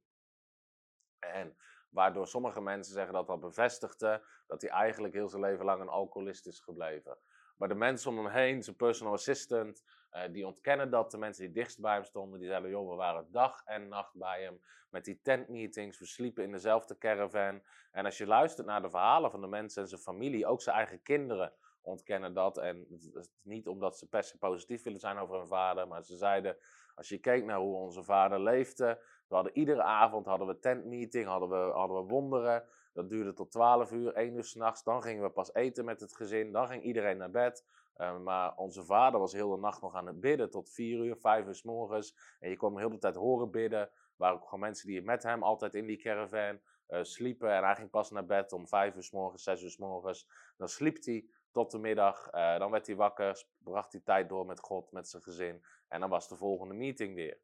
En 1.19 1.57
waardoor 1.91 2.27
sommige 2.27 2.61
mensen 2.61 2.93
zeggen 2.93 3.13
dat 3.13 3.27
dat 3.27 3.41
bevestigde 3.41 4.25
dat 4.47 4.61
hij 4.61 4.71
eigenlijk 4.71 5.15
heel 5.15 5.29
zijn 5.29 5.43
leven 5.43 5.65
lang 5.65 5.81
een 5.81 5.89
alcoholist 5.89 6.47
is 6.47 6.61
gebleven. 6.61 7.19
Maar 7.57 7.69
de 7.69 7.75
mensen 7.75 8.11
om 8.11 8.17
hem 8.17 8.33
heen, 8.33 8.63
zijn 8.63 8.77
personal 8.77 9.13
assistant, 9.13 9.85
uh, 10.13 10.23
die 10.33 10.47
ontkennen 10.47 10.91
dat. 10.91 11.11
De 11.11 11.19
mensen 11.19 11.45
die 11.45 11.53
dichtst 11.53 11.81
bij 11.81 11.95
hem 11.95 12.05
stonden, 12.05 12.39
die 12.39 12.49
zeiden, 12.49 12.71
joh, 12.71 12.91
we 12.91 12.97
waren 12.97 13.31
dag 13.31 13.63
en 13.65 13.89
nacht 13.89 14.15
bij 14.15 14.43
hem. 14.43 14.61
Met 14.91 15.05
die 15.05 15.21
tentmeetings, 15.23 15.99
we 15.99 16.07
sliepen 16.07 16.45
in 16.45 16.53
dezelfde 16.53 16.99
caravan. 16.99 17.63
En 17.93 18.05
als 18.05 18.19
je 18.19 18.27
luistert 18.27 18.67
naar 18.67 18.83
de 18.83 18.91
verhalen 18.91 19.31
van 19.31 19.41
de 19.41 19.47
mensen 19.47 19.83
en 19.83 19.89
zijn 19.89 20.01
familie, 20.01 20.47
ook 20.47 20.63
zijn 20.63 20.77
eigen 20.77 21.03
kinderen 21.03 21.53
ontkennen 21.83 22.35
dat. 22.35 22.59
En 22.59 22.87
het 22.91 23.15
is 23.15 23.31
niet 23.43 23.69
omdat 23.69 23.99
ze 23.99 24.09
per 24.09 24.23
se 24.23 24.39
positief 24.39 24.83
willen 24.83 25.01
zijn 25.01 25.19
over 25.19 25.37
hun 25.37 25.47
vader, 25.47 25.89
maar 25.89 26.03
ze 26.03 26.17
zeiden, 26.17 26.57
als 26.95 27.09
je 27.09 27.19
keek 27.19 27.45
naar 27.45 27.59
hoe 27.59 27.77
onze 27.77 28.03
vader 28.03 28.41
leefde, 28.41 29.03
we 29.29 29.35
hadden 29.35 29.57
iedere 29.57 29.83
avond 29.83 30.27
hadden 30.27 30.47
we 30.47 30.59
tentmeeting, 30.59 31.27
hadden 31.27 31.49
we, 31.49 31.73
hadden 31.73 31.97
we 31.97 32.03
wonderen. 32.03 32.65
Dat 32.93 33.09
duurde 33.09 33.33
tot 33.33 33.51
12 33.51 33.93
uur, 33.93 34.13
1 34.13 34.35
uur 34.35 34.45
s'nachts. 34.45 34.83
Dan 34.83 35.03
gingen 35.03 35.23
we 35.23 35.31
pas 35.31 35.55
eten 35.55 35.85
met 35.85 36.01
het 36.01 36.17
gezin. 36.17 36.53
Dan 36.53 36.69
ging 36.69 36.83
iedereen 36.83 37.17
naar 37.17 37.31
bed. 37.31 37.65
Uh, 37.97 38.19
maar 38.19 38.57
onze 38.57 38.85
vader 38.85 39.21
was 39.21 39.33
heel 39.33 39.51
de 39.51 39.61
nacht 39.61 39.83
nog 39.83 39.95
aan 39.95 40.07
het 40.07 40.21
bidden 40.21 40.51
tot 40.51 40.71
4 40.71 41.05
uur, 41.05 41.17
5 41.17 41.47
uur 41.47 41.55
s 41.55 41.63
morgens. 41.63 42.37
En 42.41 42.51
je 42.51 42.57
kon 42.57 42.71
hem 42.71 42.79
heel 42.79 42.91
de 42.91 42.99
tijd 42.99 43.15
horen 43.15 43.51
bidden. 43.51 43.81
Er 43.81 43.91
waren 44.17 44.37
ook 44.37 44.45
gewoon 44.45 44.61
mensen 44.61 44.89
die 44.89 45.03
met 45.03 45.23
hem 45.23 45.43
altijd 45.43 45.75
in 45.75 45.87
die 45.87 45.97
caravan 45.97 46.61
uh, 46.89 47.03
sliepen. 47.03 47.53
En 47.53 47.65
hij 47.65 47.75
ging 47.75 47.91
pas 47.91 48.11
naar 48.11 48.27
bed 48.27 48.53
om 48.53 48.67
5 48.67 48.95
uur 48.95 49.03
s 49.03 49.11
morgens, 49.11 49.43
6 49.43 49.63
uur 49.63 49.71
s 49.71 49.77
morgens. 49.77 50.29
Dan 50.57 50.69
sliep 50.69 51.05
hij 51.05 51.29
tot 51.53 51.71
de 51.71 51.79
middag. 51.79 52.35
Uh, 52.35 52.59
dan 52.59 52.71
werd 52.71 52.87
hij 52.87 52.97
wakker, 52.97 53.45
bracht 53.59 53.93
hij 53.93 54.01
tijd 54.05 54.29
door 54.29 54.47
met 54.47 54.61
God, 54.61 54.93
met 54.93 55.09
zijn 55.09 55.23
gezin. 55.23 55.65
En 55.89 56.01
dan 56.01 56.11
was 56.11 56.29
de 56.29 56.37
volgende 56.37 56.75
meeting 56.75 57.15
weer. 57.15 57.39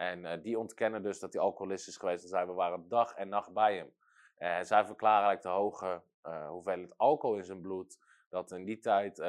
En 0.00 0.42
die 0.42 0.58
ontkennen 0.58 1.02
dus 1.02 1.18
dat 1.18 1.32
hij 1.32 1.42
alcoholist 1.42 1.88
is 1.88 1.96
geweest. 1.96 2.22
En 2.22 2.28
zeiden 2.28 2.54
we 2.54 2.60
waren 2.60 2.88
dag 2.88 3.14
en 3.14 3.28
nacht 3.28 3.52
bij 3.52 3.76
hem. 3.76 3.92
En 4.36 4.66
zij 4.66 4.84
verklaren 4.84 5.26
eigenlijk 5.26 5.42
de 5.42 5.62
hoge 5.62 6.02
hoeveelheid 6.48 6.98
alcohol 6.98 7.36
in 7.36 7.44
zijn 7.44 7.60
bloed. 7.60 7.98
Dat 8.28 8.52
in 8.52 8.64
die 8.64 8.78
tijd 8.78 9.16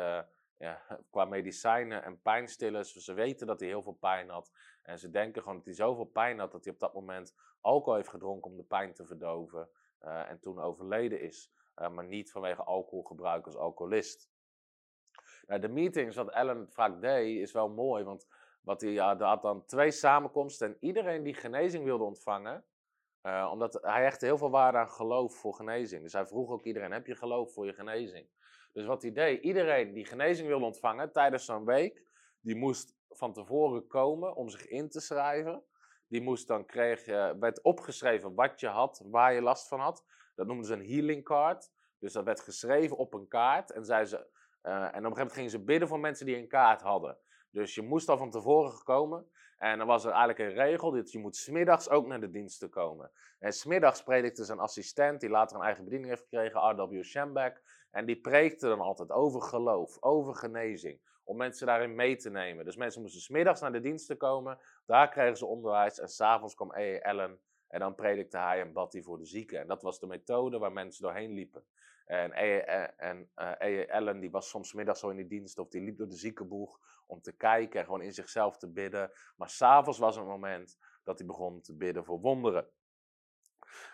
ja, 0.57 0.81
qua 1.10 1.25
medicijnen 1.25 2.03
en 2.03 2.21
pijnstillers. 2.21 2.93
Ze 2.93 3.13
weten 3.13 3.47
dat 3.47 3.60
hij 3.60 3.69
heel 3.69 3.84
veel 3.84 3.97
pijn 3.99 4.29
had. 4.29 4.51
En 4.84 4.99
ze 4.99 5.10
denken 5.10 5.41
gewoon 5.41 5.57
dat 5.57 5.65
hij 5.65 5.73
zoveel 5.73 6.05
pijn 6.05 6.39
had 6.39 6.51
dat 6.51 6.63
hij 6.63 6.73
op 6.73 6.79
dat 6.79 6.93
moment 6.93 7.36
alcohol 7.62 7.95
heeft 7.95 8.10
gedronken 8.10 8.51
om 8.51 8.57
de 8.57 8.63
pijn 8.63 8.93
te 8.93 9.05
verdoven. 9.05 9.69
En 9.99 10.39
toen 10.39 10.60
overleden 10.60 11.21
is. 11.21 11.51
Maar 11.75 12.05
niet 12.05 12.31
vanwege 12.31 12.63
alcoholgebruik 12.63 13.45
als 13.45 13.55
alcoholist. 13.55 14.29
Nou, 15.47 15.62
de 15.62 15.69
meetings 15.69 16.15
wat 16.15 16.29
Ellen 16.29 16.71
vaak 16.71 17.01
deed 17.01 17.39
is 17.39 17.51
wel 17.51 17.69
mooi. 17.69 18.03
Want 18.03 18.27
wat 18.62 18.82
hij 18.82 18.91
ja, 18.91 19.17
had 19.17 19.41
dan 19.41 19.65
twee 19.65 19.91
samenkomsten. 19.91 20.67
En 20.67 20.78
iedereen 20.80 21.24
die 21.24 21.34
genezing 21.34 21.84
wilde 21.84 22.04
ontvangen. 22.04 22.65
Uh, 23.24 23.50
omdat 23.52 23.74
hij 23.82 24.06
echt 24.06 24.21
heel 24.21 24.38
veel 24.38 24.50
waarde 24.50 24.78
aan 24.78 24.89
geloof 24.89 25.36
voor 25.36 25.54
genezing. 25.54 26.02
Dus 26.02 26.13
hij 26.13 26.26
vroeg 26.26 26.50
ook 26.50 26.65
iedereen: 26.65 26.91
heb 26.91 27.06
je 27.06 27.15
geloof 27.15 27.54
voor 27.54 27.65
je 27.65 27.74
genezing? 27.74 28.28
Dus 28.74 28.86
wat 28.86 29.02
hij 29.02 29.12
deed, 29.12 29.43
iedereen 29.43 29.93
die 29.93 30.06
genezing 30.06 30.47
wilde 30.47 30.65
ontvangen 30.65 31.12
tijdens 31.12 31.45
zo'n 31.45 31.65
week, 31.65 32.04
die 32.39 32.56
moest 32.56 32.95
van 33.10 33.34
tevoren 33.34 33.88
komen 33.88 34.36
om 34.36 34.50
zich 34.50 34.67
in 34.67 34.89
te 34.89 35.00
schrijven. 35.00 35.63
Die 36.08 36.21
moest 36.21 36.47
dan 36.47 36.65
kreeg 36.65 37.06
je, 37.06 37.36
werd 37.39 37.62
opgeschreven 37.62 38.36
wat 38.36 38.60
je 38.60 38.67
had, 38.67 39.04
waar 39.06 39.34
je 39.34 39.41
last 39.41 39.67
van 39.67 39.80
had. 39.80 40.06
Dat 40.36 40.47
noemden 40.47 40.65
ze 40.65 40.74
een 40.74 40.89
healing 40.89 41.24
card. 41.24 41.71
Dus 42.00 42.13
dat 42.13 42.24
werd 42.24 42.41
geschreven 42.41 42.97
op 42.97 43.13
een 43.13 43.28
kaart. 43.28 43.71
En, 43.71 43.86
zei 43.86 44.06
ze, 44.06 44.17
uh, 44.63 44.74
en 44.74 44.88
op 44.88 44.93
een 44.93 44.93
gegeven 44.93 45.12
moment 45.13 45.34
gingen 45.34 45.50
ze 45.50 45.63
bidden 45.63 45.88
voor 45.88 46.00
mensen 46.00 46.26
die 46.26 46.38
een 46.38 46.47
kaart 46.47 46.82
hadden. 46.82 47.17
Dus 47.51 47.75
je 47.75 47.81
moest 47.81 48.09
al 48.09 48.17
van 48.17 48.29
tevoren 48.29 48.71
gekomen. 48.71 49.27
En 49.57 49.77
dan 49.77 49.87
was 49.87 50.05
er 50.05 50.11
eigenlijk 50.11 50.39
een 50.39 50.63
regel 50.63 50.91
dat 50.91 51.11
je 51.11 51.19
moet 51.19 51.35
smiddags 51.35 51.89
ook 51.89 52.07
naar 52.07 52.19
de 52.19 52.29
diensten 52.29 52.69
komen. 52.69 53.11
En 53.39 53.53
smiddags 53.53 54.03
predikte 54.03 54.45
zijn 54.45 54.59
assistent, 54.59 55.19
die 55.19 55.29
later 55.29 55.57
een 55.57 55.63
eigen 55.63 55.83
bediening 55.83 56.09
heeft 56.09 56.23
gekregen, 56.23 56.69
R.W. 56.69 57.03
Schembach. 57.03 57.53
En 57.91 58.05
die 58.05 58.21
preekte 58.21 58.67
dan 58.67 58.79
altijd 58.79 59.11
over 59.11 59.41
geloof, 59.41 59.97
over 59.99 60.35
genezing. 60.35 60.99
Om 61.23 61.37
mensen 61.37 61.67
daarin 61.67 61.95
mee 61.95 62.15
te 62.15 62.29
nemen. 62.29 62.65
Dus 62.65 62.75
mensen 62.75 63.01
moesten 63.01 63.21
smiddags 63.21 63.61
naar 63.61 63.71
de 63.71 63.79
diensten 63.79 64.17
komen. 64.17 64.59
Daar 64.85 65.09
kregen 65.09 65.37
ze 65.37 65.45
onderwijs. 65.45 65.99
En 65.99 66.07
s'avonds 66.07 66.55
kwam 66.55 66.71
A.A. 66.71 66.99
Allen. 66.99 67.39
En 67.67 67.79
dan 67.79 67.95
predikte 67.95 68.37
hij 68.37 68.61
en 68.61 68.73
bad 68.73 68.93
hij 68.93 69.01
voor 69.01 69.17
de 69.17 69.25
zieken. 69.25 69.59
En 69.59 69.67
dat 69.67 69.81
was 69.81 69.99
de 69.99 70.07
methode 70.07 70.57
waar 70.57 70.71
mensen 70.71 71.03
doorheen 71.03 71.31
liepen. 71.31 71.63
En 72.12 72.34
A.A. 72.34 72.93
En, 72.97 73.30
uh, 73.36 73.91
Allen 73.91 74.19
die 74.19 74.32
was 74.32 74.50
soms 74.50 74.74
middags 74.74 75.00
zo 75.00 75.10
in 75.10 75.17
de 75.17 75.28
dienst. 75.28 75.58
Of 75.58 75.67
die 75.67 75.82
liep 75.82 75.97
door 75.97 76.08
de 76.08 76.15
ziekenboeg 76.15 76.80
om 77.06 77.21
te 77.21 77.32
kijken 77.32 77.80
en 77.80 77.86
gewoon 77.86 78.02
in 78.02 78.13
zichzelf 78.13 78.58
te 78.58 78.71
bidden. 78.71 79.12
Maar 79.36 79.50
s'avonds 79.50 80.00
was 80.00 80.15
een 80.15 80.26
moment 80.26 80.78
dat 81.04 81.17
hij 81.17 81.28
begon 81.28 81.62
te 81.62 81.76
bidden 81.76 82.06
voor 82.06 82.19
wonderen. 82.19 82.67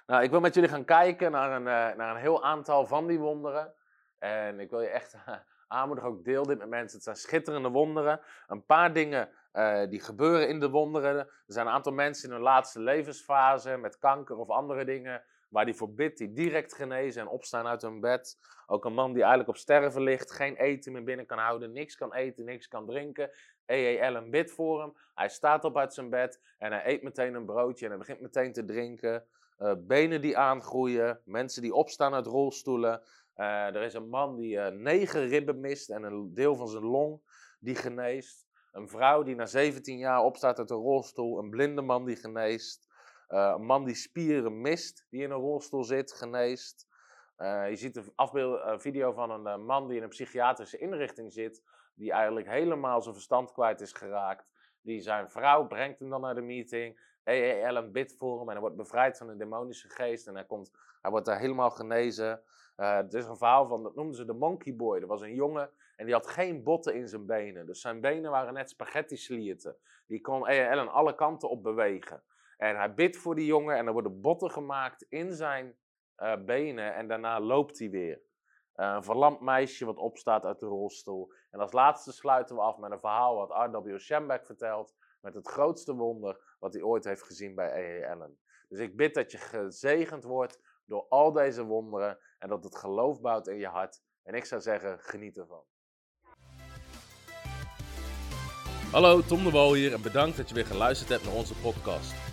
Nou, 0.05 0.23
ik 0.23 0.29
wil 0.29 0.39
met 0.39 0.53
jullie 0.53 0.69
gaan 0.69 0.85
kijken 0.85 1.31
naar 1.31 1.51
een, 1.51 1.61
uh, 1.91 1.97
naar 1.97 2.15
een 2.15 2.21
heel 2.21 2.43
aantal 2.43 2.85
van 2.85 3.07
die 3.07 3.19
wonderen. 3.19 3.73
En 4.17 4.59
ik 4.59 4.69
wil 4.69 4.81
je 4.81 4.89
echt 4.89 5.15
aanmoedigen, 5.67 6.09
ook 6.09 6.23
deel 6.23 6.43
dit 6.43 6.57
met 6.57 6.69
mensen. 6.69 6.95
Het 6.95 7.03
zijn 7.03 7.15
schitterende 7.15 7.69
wonderen. 7.69 8.21
Een 8.47 8.65
paar 8.65 8.93
dingen 8.93 9.29
uh, 9.53 9.89
die 9.89 10.01
gebeuren 10.01 10.47
in 10.47 10.59
de 10.59 10.69
wonderen. 10.69 11.17
Er 11.17 11.29
zijn 11.45 11.67
een 11.67 11.73
aantal 11.73 11.93
mensen 11.93 12.29
in 12.29 12.35
hun 12.35 12.43
laatste 12.43 12.79
levensfase 12.79 13.77
met 13.77 13.97
kanker 13.97 14.37
of 14.37 14.49
andere 14.49 14.85
dingen. 14.85 15.23
Waar 15.49 15.63
hij 15.63 15.73
voor 15.73 15.93
bidt, 15.93 16.17
die 16.17 16.33
direct 16.33 16.73
genezen 16.73 17.21
en 17.21 17.27
opstaan 17.27 17.67
uit 17.67 17.81
hun 17.81 17.99
bed. 17.99 18.37
Ook 18.65 18.85
een 18.85 18.93
man 18.93 19.13
die 19.13 19.21
eigenlijk 19.21 19.49
op 19.49 19.57
sterven 19.57 20.01
ligt, 20.01 20.31
geen 20.31 20.55
eten 20.55 20.91
meer 20.91 21.03
binnen 21.03 21.25
kan 21.25 21.37
houden, 21.37 21.71
niks 21.71 21.95
kan 21.95 22.13
eten, 22.13 22.45
niks 22.45 22.67
kan 22.67 22.85
drinken. 22.85 23.31
E.E. 23.65 24.01
Allen 24.01 24.29
bidt 24.29 24.51
voor 24.51 24.81
hem. 24.81 24.93
Hij 25.15 25.29
staat 25.29 25.63
op 25.63 25.77
uit 25.77 25.93
zijn 25.93 26.09
bed 26.09 26.41
en 26.57 26.71
hij 26.71 26.81
eet 26.85 27.03
meteen 27.03 27.33
een 27.33 27.45
broodje 27.45 27.85
en 27.85 27.91
hij 27.91 27.99
begint 27.99 28.21
meteen 28.21 28.53
te 28.53 28.65
drinken. 28.65 29.25
Uh, 29.59 29.73
benen 29.77 30.21
die 30.21 30.37
aangroeien, 30.37 31.21
mensen 31.25 31.61
die 31.61 31.73
opstaan 31.73 32.13
uit 32.13 32.25
rolstoelen. 32.25 33.01
Uh, 33.37 33.75
er 33.75 33.81
is 33.81 33.93
een 33.93 34.09
man 34.09 34.35
die 34.35 34.55
uh, 34.55 34.67
negen 34.67 35.27
ribben 35.27 35.59
mist 35.59 35.89
en 35.89 36.03
een 36.03 36.33
deel 36.33 36.55
van 36.55 36.67
zijn 36.67 36.83
long 36.83 37.21
die 37.59 37.75
geneest. 37.75 38.45
Een 38.71 38.89
vrouw 38.89 39.23
die 39.23 39.35
na 39.35 39.45
17 39.45 39.97
jaar 39.97 40.23
opstaat 40.23 40.59
uit 40.59 40.69
een 40.69 40.77
rolstoel. 40.77 41.39
Een 41.39 41.49
blinde 41.49 41.81
man 41.81 42.05
die 42.05 42.15
geneest. 42.15 42.86
Een 43.27 43.65
man 43.65 43.85
die 43.85 43.95
spieren 43.95 44.61
mist, 44.61 45.05
die 45.09 45.23
in 45.23 45.31
een 45.31 45.37
rolstoel 45.37 45.83
zit, 45.83 46.13
geneest. 46.13 46.87
je 47.37 47.75
ziet 47.75 47.95
een, 47.95 48.11
afbeeld, 48.15 48.61
een 48.63 48.81
video 48.81 49.11
van 49.11 49.45
een 49.45 49.65
man 49.65 49.87
die 49.87 49.97
in 49.97 50.03
een 50.03 50.09
psychiatrische 50.09 50.77
inrichting 50.77 51.33
zit. 51.33 51.63
Die 51.95 52.11
eigenlijk 52.11 52.47
helemaal 52.47 53.01
zijn 53.01 53.13
verstand 53.13 53.51
kwijt 53.51 53.81
is 53.81 53.93
geraakt. 53.93 54.47
Die 54.81 55.01
zijn 55.01 55.29
vrouw 55.29 55.67
brengt 55.67 55.99
hem 55.99 56.09
dan 56.09 56.21
naar 56.21 56.35
de 56.35 56.41
meeting. 56.41 56.99
E.E. 57.23 57.65
Allen 57.67 57.91
bidt 57.91 58.15
voor 58.17 58.37
hem 58.37 58.47
en 58.47 58.51
hij 58.51 58.59
wordt 58.59 58.75
bevrijd 58.75 59.17
van 59.17 59.29
een 59.29 59.37
demonische 59.37 59.89
geest. 59.89 60.27
En 60.27 60.35
hij, 60.35 60.45
komt, 60.45 60.71
hij 61.01 61.11
wordt 61.11 61.25
daar 61.25 61.39
helemaal 61.39 61.69
genezen. 61.69 62.41
Uh, 62.77 62.95
het 62.95 63.13
is 63.13 63.25
een 63.25 63.37
verhaal 63.37 63.67
van, 63.67 63.83
dat 63.83 63.95
noemden 63.95 64.15
ze 64.15 64.25
de 64.25 64.33
Monkey 64.33 64.75
Boy. 64.75 64.99
Er 64.99 65.07
was 65.07 65.21
een 65.21 65.33
jongen 65.33 65.69
en 65.95 66.05
die 66.05 66.13
had 66.13 66.27
geen 66.27 66.63
botten 66.63 66.95
in 66.95 67.07
zijn 67.07 67.25
benen. 67.25 67.65
Dus 67.65 67.81
zijn 67.81 68.01
benen 68.01 68.31
waren 68.31 68.53
net 68.53 68.69
spaghetti 68.69 69.17
slierten. 69.17 69.75
Die 70.05 70.21
kon 70.21 70.47
E.E. 70.47 70.69
Allen 70.69 70.91
alle 70.91 71.15
kanten 71.15 71.49
op 71.49 71.63
bewegen. 71.63 72.23
En 72.57 72.75
hij 72.75 72.93
bidt 72.93 73.17
voor 73.17 73.35
die 73.35 73.45
jongen 73.45 73.77
en 73.77 73.87
er 73.87 73.93
worden 73.93 74.21
botten 74.21 74.51
gemaakt 74.51 75.05
in 75.09 75.33
zijn 75.33 75.77
uh, 76.17 76.35
benen. 76.45 76.93
En 76.93 77.07
daarna 77.07 77.39
loopt 77.39 77.79
hij 77.79 77.89
weer. 77.89 78.21
Uh, 78.75 78.93
een 78.95 79.03
verlamd 79.03 79.41
meisje 79.41 79.85
wat 79.85 79.97
opstaat 79.97 80.45
uit 80.45 80.59
de 80.59 80.65
rolstoel. 80.65 81.33
En 81.51 81.59
als 81.59 81.71
laatste 81.71 82.11
sluiten 82.11 82.55
we 82.55 82.61
af 82.61 82.77
met 82.77 82.91
een 82.91 82.99
verhaal 82.99 83.35
wat 83.35 83.71
R.W. 83.71 83.97
Schembeck 83.99 84.45
vertelt. 84.45 84.95
Met 85.21 85.33
het 85.33 85.47
grootste 85.47 85.95
wonder 85.95 86.55
wat 86.59 86.73
hij 86.73 86.81
ooit 86.81 87.03
heeft 87.03 87.23
gezien 87.23 87.55
bij 87.55 87.71
E.E. 87.71 88.09
Allen. 88.09 88.39
Dus 88.67 88.79
ik 88.79 88.95
bid 88.95 89.13
dat 89.13 89.31
je 89.31 89.37
gezegend 89.37 90.23
wordt 90.23 90.61
door 90.85 91.05
al 91.09 91.31
deze 91.31 91.63
wonderen. 91.63 92.19
En 92.39 92.49
dat 92.49 92.63
het 92.63 92.75
geloof 92.75 93.21
bouwt 93.21 93.47
in 93.47 93.57
je 93.57 93.67
hart. 93.67 94.01
En 94.23 94.33
ik 94.33 94.45
zou 94.45 94.61
zeggen, 94.61 94.99
geniet 94.99 95.37
ervan. 95.37 95.63
Hallo, 98.91 99.21
Tom 99.21 99.43
de 99.43 99.51
Wol 99.51 99.73
hier 99.73 99.93
en 99.93 100.01
bedankt 100.01 100.37
dat 100.37 100.49
je 100.49 100.55
weer 100.55 100.65
geluisterd 100.65 101.09
hebt 101.09 101.23
naar 101.23 101.33
onze 101.33 101.55
podcast. 101.55 102.26